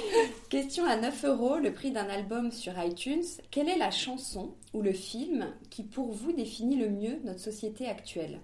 Question 0.50 0.84
à 0.84 0.96
9 0.96 1.24
euros, 1.24 1.56
le 1.56 1.72
prix 1.72 1.90
d'un 1.90 2.10
album 2.10 2.52
sur 2.52 2.74
iTunes. 2.84 3.24
Quelle 3.50 3.70
est 3.70 3.78
la 3.78 3.90
chanson 3.90 4.50
ou 4.74 4.82
le 4.82 4.92
film 4.92 5.46
qui 5.70 5.82
pour 5.82 6.12
vous 6.12 6.32
définit 6.32 6.76
le 6.76 6.90
mieux 6.90 7.20
notre 7.24 7.40
société 7.40 7.86
actuelle? 7.86 8.38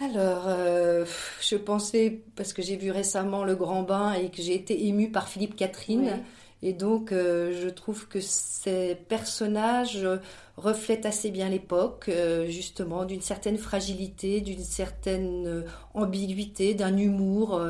Alors, 0.00 0.44
euh, 0.46 1.04
je 1.42 1.56
pensais, 1.56 2.22
parce 2.34 2.54
que 2.54 2.62
j'ai 2.62 2.76
vu 2.76 2.90
récemment 2.90 3.44
Le 3.44 3.54
Grand 3.54 3.82
Bain 3.82 4.14
et 4.14 4.30
que 4.30 4.40
j'ai 4.40 4.54
été 4.54 4.86
émue 4.86 5.10
par 5.10 5.28
Philippe 5.28 5.56
Catherine, 5.56 6.22
et 6.62 6.72
donc 6.72 7.12
euh, 7.12 7.52
je 7.62 7.68
trouve 7.68 8.08
que 8.08 8.18
ces 8.18 8.94
personnages 8.94 10.08
reflètent 10.56 11.04
assez 11.04 11.30
bien 11.30 11.50
l'époque, 11.50 12.06
euh, 12.08 12.46
justement, 12.46 13.04
d'une 13.04 13.20
certaine 13.20 13.58
fragilité, 13.58 14.40
d'une 14.40 14.64
certaine 14.64 15.64
ambiguïté, 15.92 16.72
d'un 16.72 16.96
humour 16.96 17.62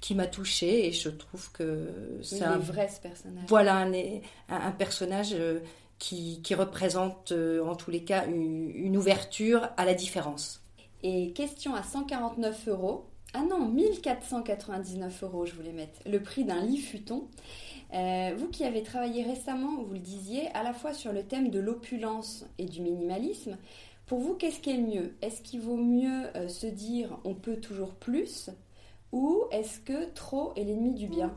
qui 0.00 0.16
m'a 0.16 0.26
touchée, 0.26 0.88
et 0.88 0.92
je 0.92 1.10
trouve 1.10 1.52
que 1.52 1.90
c'est 2.22 2.42
un 2.42 2.58
vrai 2.58 2.88
ce 2.88 3.00
personnage. 3.00 3.44
Voilà, 3.46 3.76
un, 3.76 3.92
un, 4.48 4.72
personnage. 4.72 5.36
Qui, 6.00 6.42
qui, 6.42 6.54
représente 6.54 7.32
en 7.32 7.74
tous 7.74 7.90
les 7.90 8.04
cas 8.04 8.24
une 8.28 8.96
ouverture 8.96 9.68
à 9.76 9.84
la 9.84 9.94
différence. 9.94 10.62
Et 11.02 11.32
question 11.32 11.74
à 11.74 11.82
149 11.82 12.68
euros. 12.68 13.04
Ah 13.34 13.42
non, 13.42 13.68
1499 13.68 15.22
euros, 15.22 15.46
je 15.46 15.54
voulais 15.54 15.72
mettre. 15.72 16.00
Le 16.06 16.20
prix 16.22 16.44
d'un 16.44 16.62
lit 16.62 16.78
futon. 16.78 17.28
Euh, 17.94 18.34
vous 18.36 18.48
qui 18.48 18.64
avez 18.64 18.82
travaillé 18.82 19.22
récemment, 19.22 19.82
vous 19.82 19.94
le 19.94 19.98
disiez, 19.98 20.48
à 20.54 20.62
la 20.62 20.72
fois 20.72 20.92
sur 20.92 21.12
le 21.12 21.22
thème 21.22 21.50
de 21.50 21.58
l'opulence 21.58 22.44
et 22.58 22.64
du 22.64 22.80
minimalisme, 22.80 23.56
pour 24.06 24.20
vous, 24.20 24.34
qu'est-ce 24.34 24.60
qui 24.60 24.70
est 24.70 24.76
le 24.76 24.86
mieux? 24.86 25.14
Est-ce 25.20 25.42
qu'il 25.42 25.60
vaut 25.60 25.76
mieux 25.76 26.26
euh, 26.34 26.48
se 26.48 26.66
dire 26.66 27.18
on 27.24 27.34
peut 27.34 27.56
toujours 27.56 27.94
plus 27.94 28.50
ou 29.12 29.44
est-ce 29.50 29.80
que 29.80 30.10
trop 30.12 30.52
est 30.56 30.64
l'ennemi 30.64 30.94
du 30.94 31.06
bien? 31.06 31.34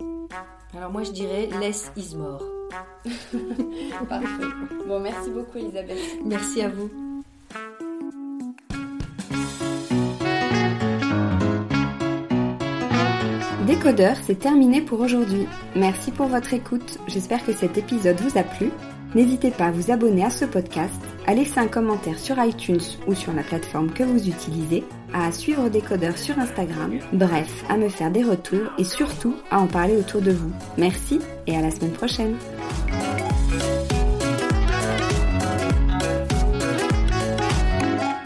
Alors 0.74 0.92
moi 0.92 1.04
je 1.04 1.12
dirais 1.12 1.48
less 1.60 1.92
is 1.96 2.16
more. 2.16 2.44
Parfait. 4.10 4.44
Bon, 4.88 5.00
merci 5.00 5.30
beaucoup 5.30 5.58
Elisabeth. 5.58 5.98
Merci 6.26 6.62
à 6.62 6.70
vous. 6.70 7.11
Décodeur, 13.84 14.16
c'est 14.22 14.38
terminé 14.38 14.80
pour 14.80 15.00
aujourd'hui. 15.00 15.48
Merci 15.76 16.12
pour 16.12 16.28
votre 16.28 16.54
écoute. 16.54 17.00
J'espère 17.08 17.44
que 17.44 17.52
cet 17.52 17.80
épisode 17.80 18.22
vous 18.22 18.38
a 18.38 18.44
plu. 18.44 18.70
N'hésitez 19.16 19.50
pas 19.50 19.66
à 19.66 19.72
vous 19.72 19.90
abonner 19.90 20.24
à 20.24 20.30
ce 20.30 20.46
podcast, 20.46 21.02
à 21.26 21.34
laisser 21.34 21.60
un 21.60 21.68
commentaire 21.68 22.20
sur 22.20 22.38
iTunes 22.38 22.80
ou 23.08 23.16
sur 23.16 23.34
la 23.34 23.42
plateforme 23.42 23.92
que 23.92 24.04
vous 24.04 24.30
utilisez, 24.30 24.84
à 25.16 25.32
suivre 25.32 25.68
Décodeur 25.68 26.16
sur 26.16 26.38
Instagram, 26.38 27.00
bref, 27.12 27.66
à 27.70 27.78
me 27.78 27.90
faire 27.90 28.12
des 28.12 28.24
retours 28.24 28.72
et 28.78 28.84
surtout 28.84 29.34
à 29.50 29.60
en 29.60 29.66
parler 29.66 29.98
autour 29.98 30.22
de 30.22 30.32
vous. 30.32 30.52
Merci 30.78 31.20
et 31.48 31.58
à 31.58 31.62
la 31.62 31.72
semaine 31.72 31.94
prochaine. 31.94 32.36